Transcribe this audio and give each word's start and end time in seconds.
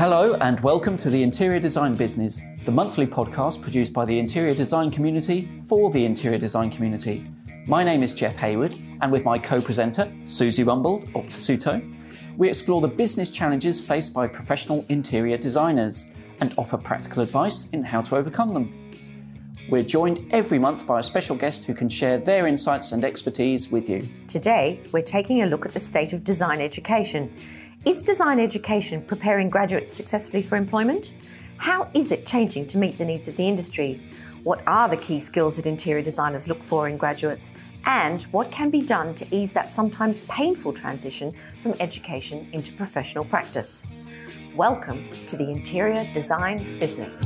Hello, 0.00 0.32
and 0.40 0.58
welcome 0.60 0.96
to 0.96 1.10
the 1.10 1.22
Interior 1.22 1.60
Design 1.60 1.92
Business, 1.92 2.40
the 2.64 2.72
monthly 2.72 3.06
podcast 3.06 3.60
produced 3.60 3.92
by 3.92 4.06
the 4.06 4.18
interior 4.18 4.54
design 4.54 4.90
community 4.90 5.46
for 5.68 5.90
the 5.90 6.06
interior 6.06 6.38
design 6.38 6.70
community. 6.70 7.28
My 7.66 7.84
name 7.84 8.02
is 8.02 8.14
Jeff 8.14 8.34
Hayward, 8.36 8.74
and 9.02 9.12
with 9.12 9.24
my 9.24 9.36
co 9.36 9.60
presenter, 9.60 10.10
Susie 10.24 10.64
Rumbold 10.64 11.14
of 11.14 11.26
Tessuto, 11.26 11.82
we 12.38 12.48
explore 12.48 12.80
the 12.80 12.88
business 12.88 13.28
challenges 13.28 13.86
faced 13.86 14.14
by 14.14 14.26
professional 14.26 14.86
interior 14.88 15.36
designers 15.36 16.06
and 16.40 16.54
offer 16.56 16.78
practical 16.78 17.22
advice 17.22 17.68
in 17.68 17.84
how 17.84 18.00
to 18.00 18.16
overcome 18.16 18.54
them. 18.54 18.90
We're 19.68 19.82
joined 19.82 20.26
every 20.30 20.58
month 20.58 20.86
by 20.86 21.00
a 21.00 21.02
special 21.02 21.36
guest 21.36 21.66
who 21.66 21.74
can 21.74 21.90
share 21.90 22.16
their 22.16 22.46
insights 22.46 22.92
and 22.92 23.04
expertise 23.04 23.70
with 23.70 23.90
you. 23.90 24.00
Today, 24.28 24.80
we're 24.94 25.02
taking 25.02 25.42
a 25.42 25.46
look 25.46 25.66
at 25.66 25.72
the 25.72 25.78
state 25.78 26.14
of 26.14 26.24
design 26.24 26.62
education. 26.62 27.30
Is 27.86 28.02
design 28.02 28.38
education 28.38 29.00
preparing 29.00 29.48
graduates 29.48 29.90
successfully 29.90 30.42
for 30.42 30.58
employment? 30.58 31.14
How 31.56 31.88
is 31.94 32.12
it 32.12 32.26
changing 32.26 32.66
to 32.66 32.76
meet 32.76 32.98
the 32.98 33.06
needs 33.06 33.26
of 33.26 33.38
the 33.38 33.48
industry? 33.48 33.98
What 34.42 34.60
are 34.66 34.86
the 34.86 34.98
key 34.98 35.18
skills 35.18 35.56
that 35.56 35.66
interior 35.66 36.02
designers 36.02 36.46
look 36.46 36.62
for 36.62 36.88
in 36.88 36.98
graduates? 36.98 37.54
And 37.86 38.20
what 38.32 38.50
can 38.50 38.68
be 38.68 38.82
done 38.82 39.14
to 39.14 39.26
ease 39.34 39.54
that 39.54 39.70
sometimes 39.70 40.26
painful 40.26 40.74
transition 40.74 41.32
from 41.62 41.72
education 41.80 42.46
into 42.52 42.70
professional 42.74 43.24
practice? 43.24 43.86
Welcome 44.54 45.08
to 45.28 45.38
the 45.38 45.48
interior 45.48 46.04
design 46.12 46.78
business. 46.78 47.22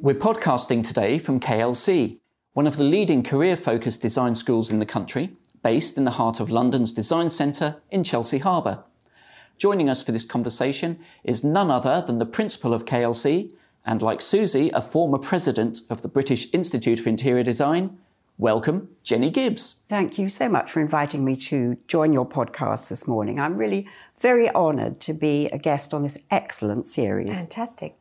We're 0.00 0.14
podcasting 0.14 0.82
today 0.82 1.18
from 1.18 1.38
KLC, 1.38 2.20
one 2.54 2.66
of 2.66 2.78
the 2.78 2.84
leading 2.84 3.22
career 3.22 3.58
focused 3.58 4.00
design 4.00 4.34
schools 4.34 4.70
in 4.70 4.78
the 4.78 4.86
country, 4.86 5.36
based 5.64 5.96
in 5.96 6.04
the 6.04 6.12
heart 6.12 6.40
of 6.40 6.50
London's 6.50 6.92
Design 6.92 7.30
Centre 7.30 7.76
in 7.90 8.04
Chelsea 8.04 8.38
Harbour. 8.38 8.84
Joining 9.56 9.88
us 9.88 10.02
for 10.02 10.12
this 10.12 10.26
conversation 10.26 10.98
is 11.24 11.42
none 11.42 11.70
other 11.70 12.04
than 12.06 12.18
the 12.18 12.26
principal 12.26 12.74
of 12.74 12.84
KLC, 12.84 13.50
and 13.86 14.02
like 14.02 14.20
Susie, 14.20 14.70
a 14.74 14.82
former 14.82 15.16
president 15.16 15.80
of 15.88 16.02
the 16.02 16.08
British 16.08 16.52
Institute 16.52 17.00
for 17.00 17.08
Interior 17.08 17.42
Design. 17.42 17.96
Welcome, 18.36 18.90
Jenny 19.02 19.30
Gibbs. 19.30 19.84
Thank 19.88 20.18
you 20.18 20.28
so 20.28 20.50
much 20.50 20.70
for 20.70 20.80
inviting 20.80 21.24
me 21.24 21.34
to 21.36 21.78
join 21.88 22.12
your 22.12 22.28
podcast 22.28 22.90
this 22.90 23.08
morning. 23.08 23.40
I'm 23.40 23.56
really 23.56 23.88
very 24.20 24.50
honoured 24.50 25.00
to 25.00 25.14
be 25.14 25.46
a 25.46 25.56
guest 25.56 25.94
on 25.94 26.02
this 26.02 26.18
excellent 26.30 26.86
series. 26.86 27.30
Fantastic. 27.30 27.96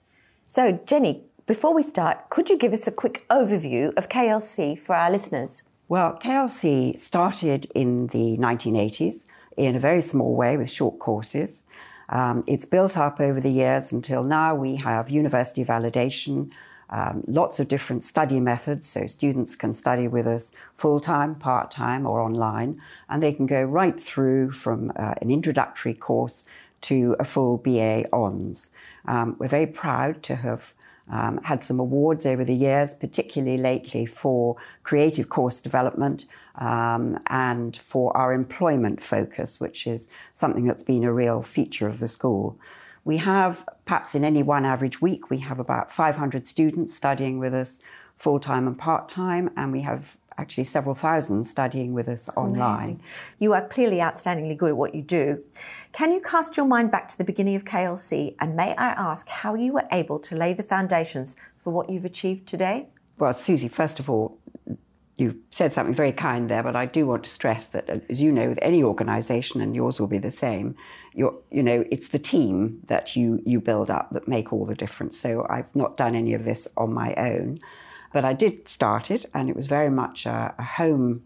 So, 0.48 0.82
Jenny, 0.86 1.24
before 1.46 1.74
we 1.74 1.84
start, 1.84 2.30
could 2.30 2.50
you 2.50 2.58
give 2.58 2.74
us 2.74 2.88
a 2.88 2.92
quick 2.92 3.26
overview 3.30 3.96
of 3.96 4.10
KLC 4.10 4.78
for 4.78 4.96
our 4.96 5.10
listeners? 5.10 5.64
Well, 5.90 6.18
KLC 6.24 6.98
started 6.98 7.68
in 7.76 8.08
the 8.08 8.38
1980s 8.38 9.26
in 9.58 9.76
a 9.76 9.80
very 9.80 10.00
small 10.00 10.34
way 10.34 10.56
with 10.56 10.72
short 10.72 10.98
courses. 10.98 11.64
Um, 12.08 12.46
it's 12.48 12.66
built 12.66 12.98
up 12.98 13.20
over 13.20 13.42
the 13.42 13.52
years 13.52 13.92
until 13.92 14.24
now 14.24 14.56
we 14.56 14.78
have 14.78 15.10
university 15.10 15.66
validation, 15.66 16.52
um, 16.90 17.24
lots 17.28 17.60
of 17.60 17.68
different 17.68 18.04
study 18.04 18.40
methods, 18.40 18.88
so 18.88 19.08
students 19.08 19.56
can 19.56 19.74
study 19.74 20.08
with 20.08 20.26
us 20.26 20.54
full 20.78 21.02
time, 21.02 21.36
part 21.36 21.70
time, 21.70 22.06
or 22.06 22.22
online, 22.22 22.82
and 23.10 23.22
they 23.22 23.34
can 23.34 23.46
go 23.46 23.62
right 23.62 24.00
through 24.00 24.52
from 24.52 24.92
uh, 24.96 25.16
an 25.22 25.32
introductory 25.32 25.94
course 25.94 26.46
to 26.82 27.16
a 27.20 27.26
full 27.26 27.58
BA 27.58 28.04
Hons. 28.14 28.72
Um, 29.06 29.36
we're 29.38 29.48
very 29.48 29.68
proud 29.68 30.24
to 30.24 30.38
have 30.38 30.74
um, 31.10 31.40
had 31.44 31.62
some 31.62 31.80
awards 31.80 32.26
over 32.26 32.44
the 32.46 32.56
years, 32.56 32.94
particularly 32.94 33.58
lately 33.58 34.06
for 34.06 34.56
creative 34.84 35.30
course 35.30 35.60
development 35.60 36.26
um, 36.56 37.20
and 37.28 37.78
for 37.78 38.16
our 38.16 38.34
employment 38.34 39.02
focus, 39.02 39.60
which 39.60 39.86
is 39.86 40.08
something 40.32 40.66
that's 40.66 40.84
been 40.84 41.04
a 41.04 41.14
real 41.14 41.42
feature 41.42 41.88
of 41.88 42.00
the 42.00 42.08
school. 42.08 42.58
We 43.06 43.18
have, 43.18 43.68
perhaps 43.86 44.16
in 44.16 44.24
any 44.24 44.44
one 44.44 44.66
average 44.66 45.02
week, 45.02 45.30
we 45.30 45.40
have 45.40 45.60
about 45.60 45.92
500 45.92 46.48
students 46.48 46.96
studying 46.96 47.38
with 47.38 47.54
us 47.54 47.80
full 48.18 48.40
time 48.40 48.68
and 48.68 48.78
part 48.78 49.10
time, 49.10 49.50
and 49.58 49.72
we 49.72 49.82
have 49.82 50.18
actually 50.38 50.64
several 50.64 50.96
thousand 50.96 51.44
studying 51.44 51.94
with 51.94 52.08
us 52.08 52.30
online. 52.36 52.78
Amazing. 52.78 53.04
You 53.40 53.54
are 53.54 53.68
clearly 53.68 53.98
outstandingly 53.98 54.58
good 54.58 54.70
at 54.70 54.78
what 54.78 54.96
you 54.96 55.02
do. 55.02 55.44
Can 55.92 56.12
you 56.12 56.22
cast 56.22 56.58
your 56.58 56.66
mind 56.66 56.92
back 56.92 57.08
to 57.10 57.18
the 57.18 57.24
beginning 57.24 57.56
of 57.56 57.66
KLC 57.66 58.36
and 58.40 58.56
may 58.56 58.76
I 58.76 58.90
ask 58.90 59.28
how 59.28 59.56
you 59.56 59.74
were 59.74 59.88
able 59.92 60.20
to 60.20 60.36
lay 60.36 60.54
the 60.54 60.64
foundations 60.64 61.36
for 61.58 61.72
what 61.72 61.90
you've 61.90 62.06
achieved 62.06 62.48
today? 62.48 62.88
Well, 63.18 63.34
Susie, 63.34 63.68
first 63.68 64.00
of 64.00 64.10
all, 64.10 64.40
you 65.16 65.40
said 65.52 65.72
something 65.72 65.94
very 65.94 66.12
kind 66.12 66.50
there, 66.50 66.64
but 66.64 66.76
I 66.76 66.88
do 66.88 67.06
want 67.06 67.24
to 67.26 67.30
stress 67.30 67.68
that, 67.68 67.90
uh, 67.90 68.00
as 68.10 68.20
you 68.20 68.32
know, 68.32 68.50
with 68.50 68.58
any 68.62 68.84
organisation, 68.84 69.62
and 69.62 69.76
yours 69.76 70.00
will 70.00 70.08
be 70.08 70.18
the 70.18 70.32
same, 70.32 70.76
you 71.14 71.44
know, 71.52 71.86
it's 71.92 72.08
the 72.08 72.18
team 72.18 72.82
that 72.88 73.16
you 73.16 73.42
you 73.46 73.62
build 73.62 73.92
up 73.92 74.10
that 74.12 74.28
make 74.28 74.52
all 74.52 74.66
the 74.66 74.74
difference. 74.74 75.20
So 75.20 75.46
I've 75.48 75.74
not 75.76 75.98
done 75.98 76.16
any 76.16 76.34
of 76.34 76.44
this 76.44 76.68
on 76.76 76.92
my 76.94 77.14
own. 77.16 77.60
But 78.14 78.24
I 78.24 78.34
did 78.34 78.68
start 78.68 79.12
it, 79.12 79.26
and 79.34 79.50
it 79.50 79.56
was 79.56 79.68
very 79.68 79.90
much 79.90 80.26
a, 80.26 80.56
a 80.58 80.64
home 80.64 81.24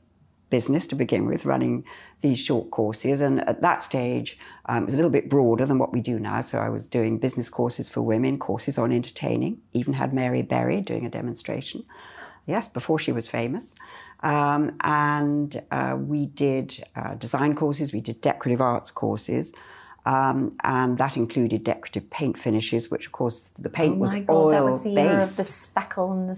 business 0.50 0.88
to 0.88 0.96
begin 0.96 1.26
with, 1.26 1.46
running 1.46 1.84
these 2.22 2.40
short 2.40 2.72
courses. 2.72 3.22
And 3.22 3.48
at 3.48 3.62
that 3.62 3.84
stage, 3.84 4.40
um, 4.68 4.84
it 4.84 4.86
was 4.86 4.94
a 4.94 4.98
little 4.98 5.12
bit 5.12 5.30
broader 5.30 5.66
than 5.66 5.78
what 5.78 5.92
we 5.92 6.02
do 6.02 6.20
now. 6.20 6.42
So 6.42 6.60
I 6.60 6.70
was 6.70 6.88
doing 6.88 7.18
business 7.18 7.50
courses 7.50 7.90
for 7.90 8.02
women, 8.02 8.40
courses 8.40 8.78
on 8.78 8.92
entertaining, 8.92 9.60
even 9.74 9.94
had 9.94 10.14
Mary 10.14 10.42
Berry 10.42 10.82
doing 10.82 11.06
a 11.06 11.10
demonstration. 11.10 11.84
Yes, 12.46 12.68
before 12.68 12.98
she 12.98 13.12
was 13.12 13.28
famous. 13.28 13.76
Um, 14.22 14.78
and 14.82 15.62
uh, 15.70 15.98
we 16.00 16.28
did 16.28 16.82
uh, 16.96 17.16
design 17.16 17.56
courses, 17.56 17.94
we 17.94 18.02
did 18.02 18.22
decorative 18.22 18.62
arts 18.62 18.90
courses. 18.90 19.52
Um, 20.06 20.58
and 20.64 20.98
that 21.00 21.18
included 21.18 21.66
decorative 21.66 22.10
paint 22.10 22.40
finishes, 22.40 22.90
which 22.90 23.08
of 23.08 23.12
course 23.12 23.52
the 23.60 23.70
paint 23.70 23.96
oh 23.96 24.00
was 24.00 24.12
God, 24.14 24.30
oil 24.30 24.50
that 24.52 24.64
was 24.64 24.82
the 24.82 24.96
based. 24.96 25.12
Year 25.12 25.20
of 25.20 25.36
the 25.36 25.44
speckle 25.44 26.14
and 26.14 26.30
the 26.30 26.36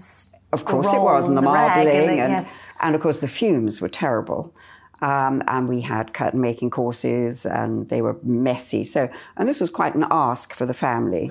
of 0.52 0.64
course 0.64 0.92
it 0.92 1.00
was, 1.00 1.26
and 1.26 1.36
the, 1.36 1.40
the 1.40 1.44
marbling, 1.44 1.88
and, 1.88 2.10
and, 2.10 2.32
yes. 2.32 2.52
and, 2.80 2.94
of 2.94 3.00
course 3.00 3.20
the 3.20 3.28
fumes 3.28 3.80
were 3.80 3.88
terrible. 3.88 4.54
Um, 5.02 5.42
and 5.46 5.66
we 5.66 5.80
had 5.80 6.12
curtain 6.12 6.42
making 6.42 6.70
courses, 6.70 7.46
and 7.46 7.88
they 7.88 8.02
were 8.02 8.16
messy. 8.22 8.84
So, 8.84 9.08
and 9.36 9.48
this 9.48 9.60
was 9.60 9.70
quite 9.70 9.94
an 9.94 10.04
ask 10.10 10.52
for 10.52 10.66
the 10.66 10.74
family. 10.74 11.30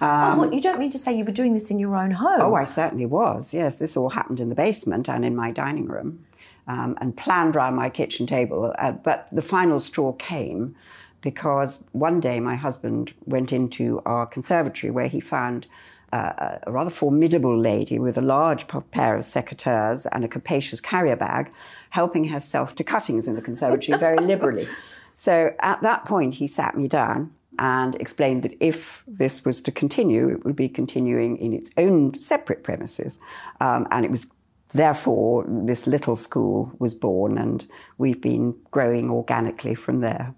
Um, 0.00 0.40
oh, 0.40 0.50
you 0.50 0.60
don't 0.60 0.78
mean 0.78 0.90
to 0.90 0.98
say 0.98 1.12
you 1.12 1.24
were 1.24 1.32
doing 1.32 1.52
this 1.52 1.70
in 1.70 1.78
your 1.78 1.96
own 1.96 2.12
home? 2.12 2.40
Oh, 2.40 2.54
I 2.54 2.64
certainly 2.64 3.06
was. 3.06 3.52
Yes, 3.52 3.76
this 3.76 3.96
all 3.96 4.10
happened 4.10 4.40
in 4.40 4.48
the 4.48 4.54
basement 4.54 5.08
and 5.08 5.24
in 5.24 5.34
my 5.36 5.50
dining 5.50 5.86
room, 5.86 6.24
um, 6.68 6.96
and 7.00 7.16
planned 7.16 7.56
around 7.56 7.74
my 7.74 7.90
kitchen 7.90 8.26
table. 8.26 8.72
Uh, 8.78 8.92
but 8.92 9.28
the 9.32 9.42
final 9.42 9.80
straw 9.80 10.12
came 10.12 10.74
because 11.20 11.84
one 11.92 12.20
day 12.20 12.40
my 12.40 12.56
husband 12.56 13.12
went 13.26 13.52
into 13.52 14.00
our 14.06 14.24
conservatory 14.24 14.90
where 14.90 15.08
he 15.08 15.20
found 15.20 15.66
uh, 16.12 16.58
a 16.62 16.72
rather 16.72 16.90
formidable 16.90 17.56
lady 17.56 17.98
with 17.98 18.18
a 18.18 18.22
large 18.22 18.66
pair 18.90 19.16
of 19.16 19.22
secateurs 19.22 20.06
and 20.12 20.24
a 20.24 20.28
capacious 20.28 20.80
carrier 20.80 21.16
bag, 21.16 21.50
helping 21.90 22.24
herself 22.24 22.74
to 22.76 22.84
cuttings 22.84 23.28
in 23.28 23.34
the 23.36 23.42
conservatory 23.42 23.98
very 23.98 24.16
liberally. 24.32 24.68
So 25.14 25.54
at 25.60 25.82
that 25.82 26.04
point, 26.04 26.34
he 26.34 26.46
sat 26.46 26.76
me 26.76 26.88
down 26.88 27.32
and 27.58 27.94
explained 27.96 28.42
that 28.42 28.56
if 28.60 29.02
this 29.06 29.44
was 29.44 29.60
to 29.62 29.70
continue, 29.70 30.28
it 30.30 30.44
would 30.44 30.56
be 30.56 30.68
continuing 30.68 31.36
in 31.36 31.52
its 31.52 31.70
own 31.76 32.14
separate 32.14 32.64
premises. 32.64 33.18
Um, 33.60 33.86
and 33.90 34.04
it 34.04 34.10
was 34.10 34.26
therefore 34.72 35.44
this 35.46 35.86
little 35.86 36.16
school 36.16 36.72
was 36.78 36.94
born, 36.94 37.38
and 37.38 37.66
we've 37.98 38.20
been 38.20 38.56
growing 38.70 39.10
organically 39.10 39.74
from 39.74 40.00
there. 40.00 40.34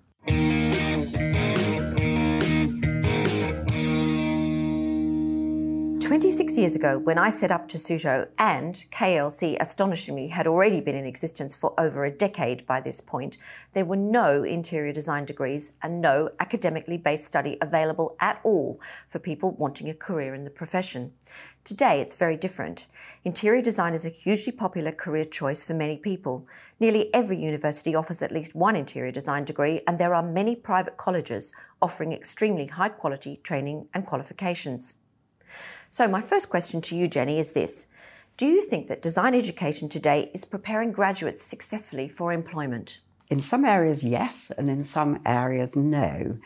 26 6.13 6.59
years 6.59 6.77
ago, 6.77 6.99
when 6.99 7.17
I 7.17 7.31
set 7.31 7.51
up 7.51 7.67
Tessuto 7.67 8.29
and 8.37 8.85
KLC, 8.93 9.57
astonishingly, 9.59 10.29
had 10.29 10.47
already 10.47 10.79
been 10.79 10.95
in 10.95 11.07
existence 11.07 11.55
for 11.55 11.73
over 11.81 12.05
a 12.05 12.11
decade 12.11 12.67
by 12.67 12.83
this 12.83 13.01
point, 13.01 13.39
there 13.73 13.87
were 13.87 13.97
no 13.97 14.45
interior 14.45 14.93
design 14.93 15.25
degrees 15.25 15.73
and 15.81 16.03
no 16.03 16.29
academically 16.39 16.99
based 16.99 17.25
study 17.25 17.57
available 17.63 18.15
at 18.21 18.43
all 18.45 18.79
for 19.09 19.21
people 19.21 19.53
wanting 19.53 19.89
a 19.89 19.95
career 19.95 20.35
in 20.35 20.45
the 20.45 20.51
profession. 20.51 21.11
Today, 21.65 22.03
it's 22.03 22.15
very 22.15 22.37
different. 22.37 22.89
Interior 23.25 23.63
design 23.63 23.95
is 23.95 24.05
a 24.05 24.11
hugely 24.11 24.53
popular 24.53 24.93
career 24.93 25.25
choice 25.25 25.65
for 25.65 25.73
many 25.73 25.97
people. 25.97 26.47
Nearly 26.79 27.09
every 27.15 27.39
university 27.39 27.95
offers 27.95 28.21
at 28.21 28.33
least 28.33 28.55
one 28.55 28.77
interior 28.77 29.13
design 29.13 29.47
degree, 29.47 29.81
and 29.87 29.99
there 29.99 30.13
are 30.13 30.23
many 30.23 30.57
private 30.57 30.99
colleges 30.99 31.55
offering 31.81 32.13
extremely 32.13 32.67
high 32.67 32.91
quality 32.91 33.41
training 33.43 33.89
and 33.95 34.05
qualifications. 34.05 34.99
So, 35.95 36.09
my 36.09 36.23
first 36.23 36.49
question 36.49 36.81
to 36.83 36.97
you, 36.97 37.07
Jenny, 37.07 37.39
is 37.39 37.53
this 37.53 37.85
Do 38.39 38.47
you 38.47 38.63
think 38.63 38.89
that 38.89 39.03
design 39.03 39.35
education 39.35 39.91
today 39.91 40.31
is 40.33 40.47
preparing 40.47 40.91
graduates 40.91 41.43
successfully 41.43 42.09
for 42.09 42.33
employment? 42.33 43.01
In 43.29 43.43
some 43.43 43.67
areas, 43.67 44.03
yes, 44.03 44.51
and 44.57 44.71
in 44.71 44.85
some 44.85 45.21
areas, 45.27 45.77
no. 45.77 46.39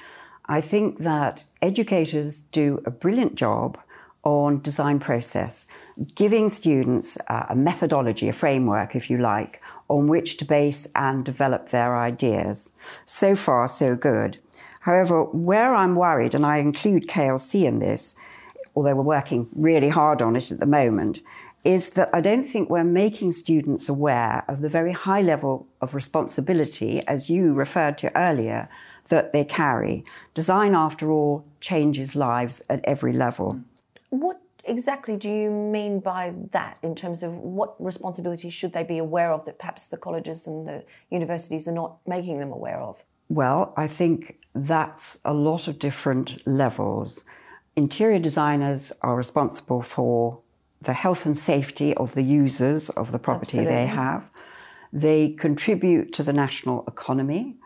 I 0.46 0.60
think 0.60 0.98
that 0.98 1.44
educators 1.62 2.40
do 2.40 2.82
a 2.84 2.90
brilliant 2.90 3.36
job 3.36 3.78
on 4.24 4.62
design 4.62 4.98
process, 4.98 5.68
giving 6.16 6.48
students 6.48 7.16
a 7.28 7.54
methodology, 7.54 8.28
a 8.28 8.32
framework, 8.32 8.96
if 8.96 9.08
you 9.08 9.18
like, 9.18 9.62
on 9.86 10.08
which 10.08 10.38
to 10.38 10.44
base 10.44 10.88
and 10.96 11.24
develop 11.24 11.68
their 11.68 11.96
ideas. 11.96 12.72
So 13.04 13.36
far, 13.36 13.68
so 13.68 13.94
good. 13.94 14.40
However, 14.80 15.22
where 15.22 15.72
I'm 15.72 15.94
worried, 15.94 16.34
and 16.34 16.44
I 16.44 16.56
include 16.56 17.06
KLC 17.06 17.62
in 17.62 17.78
this, 17.78 18.16
although 18.76 18.94
we're 18.94 19.02
working 19.02 19.48
really 19.54 19.88
hard 19.88 20.20
on 20.20 20.36
it 20.36 20.52
at 20.52 20.60
the 20.60 20.66
moment, 20.66 21.20
is 21.64 21.90
that 21.90 22.08
I 22.12 22.20
don't 22.20 22.44
think 22.44 22.70
we're 22.70 22.84
making 22.84 23.32
students 23.32 23.88
aware 23.88 24.44
of 24.46 24.60
the 24.60 24.68
very 24.68 24.92
high 24.92 25.22
level 25.22 25.66
of 25.80 25.94
responsibility, 25.94 27.04
as 27.08 27.28
you 27.28 27.54
referred 27.54 27.98
to 27.98 28.16
earlier, 28.16 28.68
that 29.08 29.32
they 29.32 29.44
carry. 29.44 30.04
Design, 30.34 30.74
after 30.74 31.10
all, 31.10 31.44
changes 31.60 32.14
lives 32.14 32.62
at 32.68 32.80
every 32.84 33.12
level. 33.12 33.60
What 34.10 34.40
exactly 34.64 35.16
do 35.16 35.30
you 35.30 35.50
mean 35.50 35.98
by 36.00 36.34
that 36.52 36.78
in 36.82 36.94
terms 36.94 37.22
of 37.22 37.36
what 37.38 37.74
responsibilities 37.82 38.52
should 38.52 38.72
they 38.72 38.84
be 38.84 38.98
aware 38.98 39.32
of 39.32 39.44
that 39.46 39.58
perhaps 39.58 39.84
the 39.84 39.96
colleges 39.96 40.46
and 40.46 40.68
the 40.68 40.84
universities 41.10 41.66
are 41.66 41.72
not 41.72 41.96
making 42.06 42.38
them 42.38 42.52
aware 42.52 42.80
of? 42.80 43.04
Well, 43.28 43.72
I 43.76 43.88
think 43.88 44.38
that's 44.54 45.18
a 45.24 45.34
lot 45.34 45.66
of 45.66 45.78
different 45.78 46.46
levels. 46.46 47.24
Interior 47.76 48.18
designers 48.18 48.90
are 49.02 49.14
responsible 49.14 49.82
for 49.82 50.40
the 50.80 50.94
health 50.94 51.26
and 51.26 51.36
safety 51.36 51.92
of 51.94 52.14
the 52.14 52.22
users 52.22 52.88
of 52.90 53.12
the 53.12 53.18
property 53.18 53.58
Absolutely. 53.58 53.74
they 53.74 53.86
have. 53.86 54.30
They 54.94 55.30
contribute 55.30 56.14
to 56.14 56.22
the 56.22 56.32
national 56.32 56.84
economy. 56.88 57.56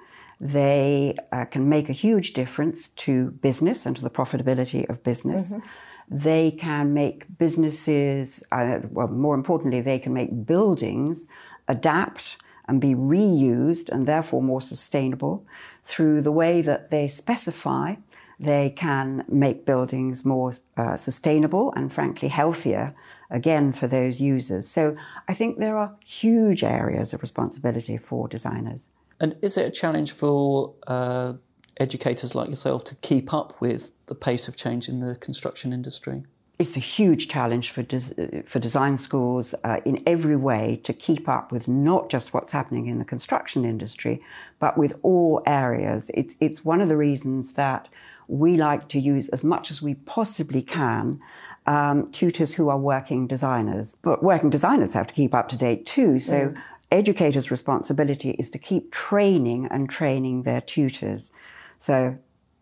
They 0.40 1.14
uh, 1.30 1.44
can 1.44 1.68
make 1.68 1.88
a 1.88 1.92
huge 1.92 2.32
difference 2.32 2.88
to 2.88 3.30
business 3.30 3.86
and 3.86 3.94
to 3.94 4.02
the 4.02 4.10
profitability 4.10 4.88
of 4.88 5.04
business. 5.04 5.52
Mm-hmm. 5.52 5.66
They 6.10 6.50
can 6.50 6.92
make 6.92 7.38
businesses, 7.38 8.42
uh, 8.50 8.80
well, 8.90 9.06
more 9.06 9.36
importantly, 9.36 9.80
they 9.80 10.00
can 10.00 10.12
make 10.12 10.44
buildings 10.44 11.28
adapt 11.68 12.36
and 12.66 12.80
be 12.80 12.94
reused 12.94 13.88
and 13.90 14.08
therefore 14.08 14.42
more 14.42 14.60
sustainable 14.60 15.46
through 15.84 16.22
the 16.22 16.32
way 16.32 16.62
that 16.62 16.90
they 16.90 17.06
specify. 17.06 17.94
They 18.42 18.70
can 18.70 19.24
make 19.28 19.66
buildings 19.66 20.24
more 20.24 20.52
uh, 20.76 20.96
sustainable 20.96 21.74
and, 21.76 21.92
frankly, 21.92 22.28
healthier 22.28 22.94
again 23.28 23.72
for 23.72 23.86
those 23.86 24.18
users. 24.18 24.66
So 24.66 24.96
I 25.28 25.34
think 25.34 25.58
there 25.58 25.76
are 25.76 25.94
huge 26.06 26.64
areas 26.64 27.12
of 27.12 27.20
responsibility 27.20 27.98
for 27.98 28.28
designers. 28.28 28.88
And 29.20 29.36
is 29.42 29.58
it 29.58 29.66
a 29.66 29.70
challenge 29.70 30.12
for 30.12 30.74
uh, 30.86 31.34
educators 31.76 32.34
like 32.34 32.48
yourself 32.48 32.82
to 32.84 32.94
keep 32.96 33.34
up 33.34 33.60
with 33.60 33.92
the 34.06 34.14
pace 34.14 34.48
of 34.48 34.56
change 34.56 34.88
in 34.88 35.00
the 35.00 35.16
construction 35.16 35.72
industry? 35.74 36.22
It's 36.58 36.76
a 36.76 36.80
huge 36.80 37.28
challenge 37.28 37.70
for, 37.70 37.82
des- 37.82 38.42
for 38.44 38.58
design 38.58 38.96
schools 38.96 39.54
uh, 39.64 39.80
in 39.84 40.02
every 40.06 40.36
way 40.36 40.80
to 40.84 40.92
keep 40.92 41.28
up 41.28 41.52
with 41.52 41.68
not 41.68 42.10
just 42.10 42.34
what's 42.34 42.52
happening 42.52 42.86
in 42.86 42.98
the 42.98 43.04
construction 43.04 43.64
industry, 43.64 44.22
but 44.58 44.76
with 44.76 44.98
all 45.02 45.42
areas. 45.46 46.10
It's, 46.14 46.36
it's 46.40 46.64
one 46.64 46.80
of 46.80 46.88
the 46.88 46.96
reasons 46.96 47.52
that 47.52 47.88
we 48.30 48.56
like 48.56 48.88
to 48.88 49.00
use 49.00 49.28
as 49.30 49.42
much 49.42 49.70
as 49.70 49.82
we 49.82 49.94
possibly 49.94 50.62
can 50.62 51.20
um, 51.66 52.10
tutors 52.10 52.54
who 52.54 52.68
are 52.68 52.78
working 52.78 53.26
designers. 53.26 53.96
But 54.02 54.22
working 54.22 54.50
designers 54.50 54.92
have 54.94 55.06
to 55.08 55.14
keep 55.14 55.34
up 55.34 55.48
to 55.48 55.56
date 55.56 55.86
too. 55.86 56.18
So 56.18 56.48
mm. 56.48 56.62
educators' 56.90 57.50
responsibility 57.50 58.30
is 58.38 58.50
to 58.50 58.58
keep 58.58 58.92
training 58.92 59.68
and 59.70 59.90
training 59.90 60.42
their 60.42 60.60
tutors. 60.60 61.32
So 61.78 62.16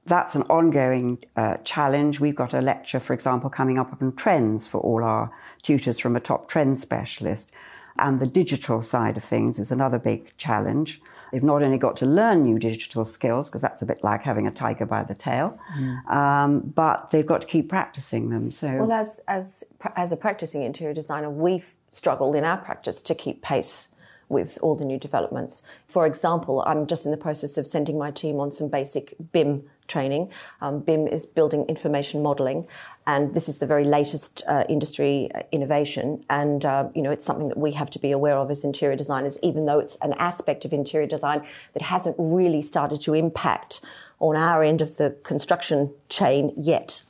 that's 0.06 0.34
an 0.34 0.42
ongoing 0.42 1.18
uh, 1.36 1.58
challenge. 1.64 2.18
We've 2.18 2.34
got 2.34 2.54
a 2.54 2.60
lecture, 2.60 2.98
for 2.98 3.12
example, 3.12 3.50
coming 3.50 3.78
up 3.78 3.96
on 4.00 4.14
trends 4.16 4.66
for 4.66 4.80
all 4.80 5.04
our 5.04 5.30
tutors 5.62 5.98
from 5.98 6.16
a 6.16 6.20
top 6.20 6.48
trend 6.48 6.78
specialist. 6.78 7.52
And 7.98 8.20
the 8.20 8.26
digital 8.26 8.80
side 8.80 9.16
of 9.16 9.24
things 9.24 9.58
is 9.58 9.70
another 9.70 9.98
big 9.98 10.36
challenge. 10.38 11.00
They've 11.32 11.42
not 11.42 11.62
only 11.62 11.78
got 11.78 11.96
to 11.98 12.06
learn 12.06 12.42
new 12.42 12.58
digital 12.58 13.04
skills, 13.04 13.48
because 13.48 13.62
that's 13.62 13.82
a 13.82 13.86
bit 13.86 14.02
like 14.02 14.22
having 14.22 14.46
a 14.46 14.50
tiger 14.50 14.86
by 14.86 15.04
the 15.04 15.14
tail, 15.14 15.58
mm. 15.78 16.10
um, 16.10 16.60
but 16.60 17.10
they've 17.10 17.26
got 17.26 17.40
to 17.42 17.46
keep 17.46 17.68
practicing 17.68 18.30
them. 18.30 18.50
So, 18.50 18.68
well, 18.68 18.92
as 18.92 19.20
as 19.28 19.64
as 19.96 20.12
a 20.12 20.16
practicing 20.16 20.62
interior 20.62 20.94
designer, 20.94 21.30
we've 21.30 21.74
struggled 21.90 22.34
in 22.36 22.44
our 22.44 22.58
practice 22.58 23.02
to 23.02 23.14
keep 23.14 23.42
pace 23.42 23.88
with 24.28 24.58
all 24.62 24.74
the 24.74 24.84
new 24.84 24.98
developments. 24.98 25.62
For 25.86 26.06
example, 26.06 26.62
I'm 26.66 26.86
just 26.86 27.04
in 27.04 27.10
the 27.10 27.16
process 27.16 27.56
of 27.56 27.66
sending 27.66 27.98
my 27.98 28.10
team 28.10 28.40
on 28.40 28.52
some 28.52 28.68
basic 28.68 29.14
BIM 29.32 29.64
training. 29.86 30.30
Um, 30.60 30.80
BIM 30.80 31.08
is 31.08 31.26
building 31.26 31.64
information 31.64 32.22
modelling, 32.22 32.66
and 33.06 33.34
this 33.34 33.48
is 33.48 33.58
the 33.58 33.66
very 33.66 33.84
latest 33.84 34.42
uh, 34.46 34.64
industry 34.68 35.30
uh, 35.34 35.42
innovation. 35.50 36.22
And 36.28 36.64
uh, 36.64 36.88
you 36.94 37.02
know, 37.02 37.10
it's 37.10 37.24
something 37.24 37.48
that 37.48 37.58
we 37.58 37.72
have 37.72 37.90
to 37.90 37.98
be 37.98 38.12
aware 38.12 38.36
of 38.36 38.50
as 38.50 38.64
interior 38.64 38.96
designers, 38.96 39.38
even 39.42 39.66
though 39.66 39.78
it's 39.78 39.96
an 40.02 40.12
aspect 40.14 40.64
of 40.64 40.72
interior 40.72 41.06
design 41.06 41.44
that 41.72 41.82
hasn't 41.82 42.16
really 42.18 42.60
started 42.60 43.00
to 43.02 43.14
impact 43.14 43.80
on 44.20 44.36
our 44.36 44.62
end 44.62 44.82
of 44.82 44.96
the 44.96 45.16
construction 45.22 45.92
chain 46.08 46.52
yet. 46.56 47.02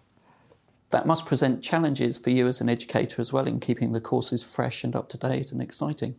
That 0.90 1.06
must 1.06 1.26
present 1.26 1.62
challenges 1.62 2.16
for 2.16 2.30
you 2.30 2.46
as 2.46 2.60
an 2.60 2.68
educator 2.68 3.20
as 3.20 3.32
well 3.32 3.46
in 3.46 3.60
keeping 3.60 3.92
the 3.92 4.00
courses 4.00 4.42
fresh 4.42 4.84
and 4.84 4.96
up 4.96 5.08
to 5.10 5.18
date 5.18 5.52
and 5.52 5.60
exciting. 5.60 6.14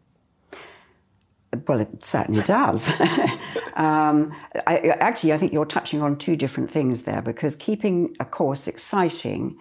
Well, 1.69 1.81
it 1.81 2.03
certainly 2.03 2.41
does. 2.41 2.89
um, 3.75 4.35
I, 4.65 4.95
actually, 4.99 5.33
I 5.33 5.37
think 5.37 5.53
you're 5.53 5.67
touching 5.67 6.01
on 6.01 6.17
two 6.17 6.35
different 6.35 6.71
things 6.71 7.03
there 7.03 7.21
because 7.21 7.55
keeping 7.55 8.15
a 8.19 8.25
course 8.25 8.67
exciting 8.67 9.55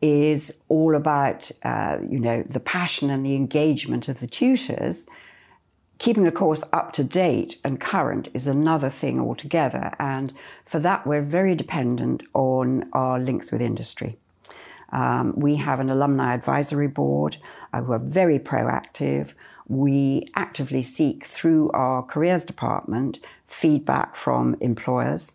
is 0.00 0.56
all 0.68 0.94
about, 0.94 1.50
uh, 1.64 1.98
you 2.08 2.20
know, 2.20 2.44
the 2.48 2.60
passion 2.60 3.10
and 3.10 3.26
the 3.26 3.34
engagement 3.34 4.08
of 4.08 4.20
the 4.20 4.28
tutors. 4.28 5.08
Keeping 5.98 6.22
the 6.22 6.30
course 6.30 6.62
up 6.72 6.92
to 6.92 7.02
date 7.02 7.56
and 7.64 7.80
current 7.80 8.28
is 8.32 8.46
another 8.46 8.88
thing 8.88 9.18
altogether. 9.18 9.92
And 9.98 10.32
for 10.64 10.78
that, 10.78 11.08
we're 11.08 11.22
very 11.22 11.56
dependent 11.56 12.22
on 12.34 12.84
our 12.92 13.18
links 13.18 13.50
with 13.50 13.60
industry. 13.60 14.16
Um, 14.92 15.34
we 15.36 15.56
have 15.56 15.80
an 15.80 15.90
alumni 15.90 16.34
advisory 16.34 16.86
board 16.86 17.36
uh, 17.72 17.82
who 17.82 17.92
are 17.94 17.98
very 17.98 18.38
proactive 18.38 19.32
we 19.68 20.26
actively 20.34 20.82
seek 20.82 21.26
through 21.26 21.70
our 21.72 22.02
careers 22.02 22.44
department 22.44 23.20
feedback 23.46 24.16
from 24.16 24.56
employers. 24.60 25.34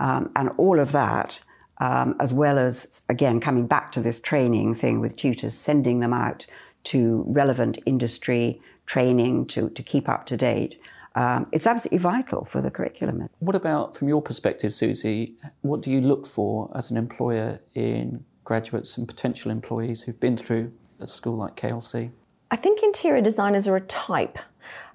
Um, 0.00 0.30
and 0.36 0.50
all 0.56 0.78
of 0.78 0.92
that, 0.92 1.40
um, 1.78 2.16
as 2.20 2.32
well 2.32 2.58
as, 2.58 3.02
again, 3.08 3.40
coming 3.40 3.66
back 3.66 3.92
to 3.92 4.00
this 4.00 4.20
training 4.20 4.74
thing 4.74 5.00
with 5.00 5.16
tutors, 5.16 5.54
sending 5.54 6.00
them 6.00 6.12
out 6.12 6.46
to 6.84 7.24
relevant 7.26 7.78
industry 7.86 8.60
training 8.86 9.46
to, 9.46 9.68
to 9.70 9.82
keep 9.82 10.08
up 10.08 10.26
to 10.26 10.36
date. 10.36 10.80
Um, 11.16 11.46
it's 11.50 11.66
absolutely 11.66 11.98
vital 11.98 12.44
for 12.44 12.60
the 12.60 12.70
curriculum. 12.70 13.28
What 13.38 13.56
about, 13.56 13.96
from 13.96 14.08
your 14.08 14.22
perspective, 14.22 14.72
Susie, 14.72 15.34
what 15.62 15.80
do 15.80 15.90
you 15.90 16.00
look 16.00 16.26
for 16.26 16.70
as 16.74 16.90
an 16.90 16.96
employer 16.96 17.58
in 17.74 18.24
graduates 18.44 18.98
and 18.98 19.08
potential 19.08 19.50
employees 19.50 20.02
who've 20.02 20.20
been 20.20 20.36
through 20.36 20.72
a 21.00 21.06
school 21.06 21.36
like 21.36 21.56
KLC? 21.56 22.10
I 22.50 22.56
think 22.56 22.82
interior 22.82 23.20
designers 23.20 23.66
are 23.66 23.76
a 23.76 23.80
type. 23.80 24.38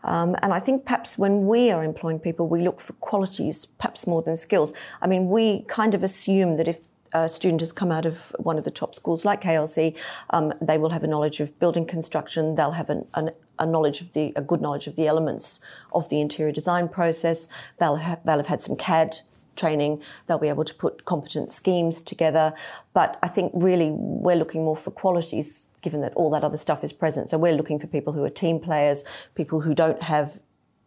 Um, 0.03 0.35
and 0.41 0.53
I 0.53 0.59
think 0.59 0.85
perhaps 0.85 1.17
when 1.17 1.45
we 1.45 1.69
are 1.71 1.83
employing 1.83 2.19
people, 2.19 2.47
we 2.47 2.61
look 2.61 2.79
for 2.79 2.93
qualities 2.93 3.65
perhaps 3.65 4.07
more 4.07 4.21
than 4.21 4.35
skills. 4.35 4.73
I 5.01 5.07
mean, 5.07 5.29
we 5.29 5.63
kind 5.63 5.93
of 5.93 6.03
assume 6.03 6.57
that 6.57 6.67
if 6.67 6.79
a 7.13 7.27
student 7.27 7.59
has 7.59 7.73
come 7.73 7.91
out 7.91 8.05
of 8.05 8.33
one 8.39 8.57
of 8.57 8.63
the 8.63 8.71
top 8.71 8.95
schools 8.95 9.25
like 9.25 9.41
KLC, 9.41 9.95
um, 10.29 10.53
they 10.61 10.77
will 10.77 10.91
have 10.91 11.03
a 11.03 11.07
knowledge 11.07 11.41
of 11.41 11.57
building 11.59 11.85
construction. 11.85 12.55
They'll 12.55 12.71
have 12.71 12.89
an, 12.89 13.05
an, 13.13 13.31
a 13.59 13.65
knowledge 13.65 14.01
of 14.01 14.13
the 14.13 14.31
a 14.35 14.41
good 14.41 14.61
knowledge 14.61 14.87
of 14.87 14.95
the 14.95 15.07
elements 15.07 15.59
of 15.93 16.07
the 16.07 16.21
interior 16.21 16.53
design 16.53 16.87
process. 16.87 17.49
They'll 17.79 17.97
have, 17.97 18.23
they'll 18.23 18.37
have 18.37 18.47
had 18.47 18.61
some 18.61 18.77
CAD 18.77 19.17
training. 19.57 20.01
They'll 20.25 20.39
be 20.39 20.47
able 20.47 20.63
to 20.63 20.73
put 20.73 21.03
competent 21.03 21.51
schemes 21.51 22.01
together. 22.01 22.53
But 22.93 23.19
I 23.21 23.27
think 23.27 23.51
really 23.53 23.91
we're 23.91 24.37
looking 24.37 24.63
more 24.63 24.77
for 24.77 24.91
qualities 24.91 25.67
given 25.81 26.01
that 26.01 26.13
all 26.13 26.29
that 26.31 26.43
other 26.43 26.57
stuff 26.57 26.83
is 26.83 26.93
present. 26.93 27.29
So 27.29 27.37
we're 27.37 27.55
looking 27.55 27.79
for 27.79 27.87
people 27.87 28.13
who 28.13 28.23
are 28.23 28.29
team 28.29 28.59
players, 28.59 29.03
people 29.35 29.61
who 29.61 29.73
don't 29.73 30.01
have 30.01 30.39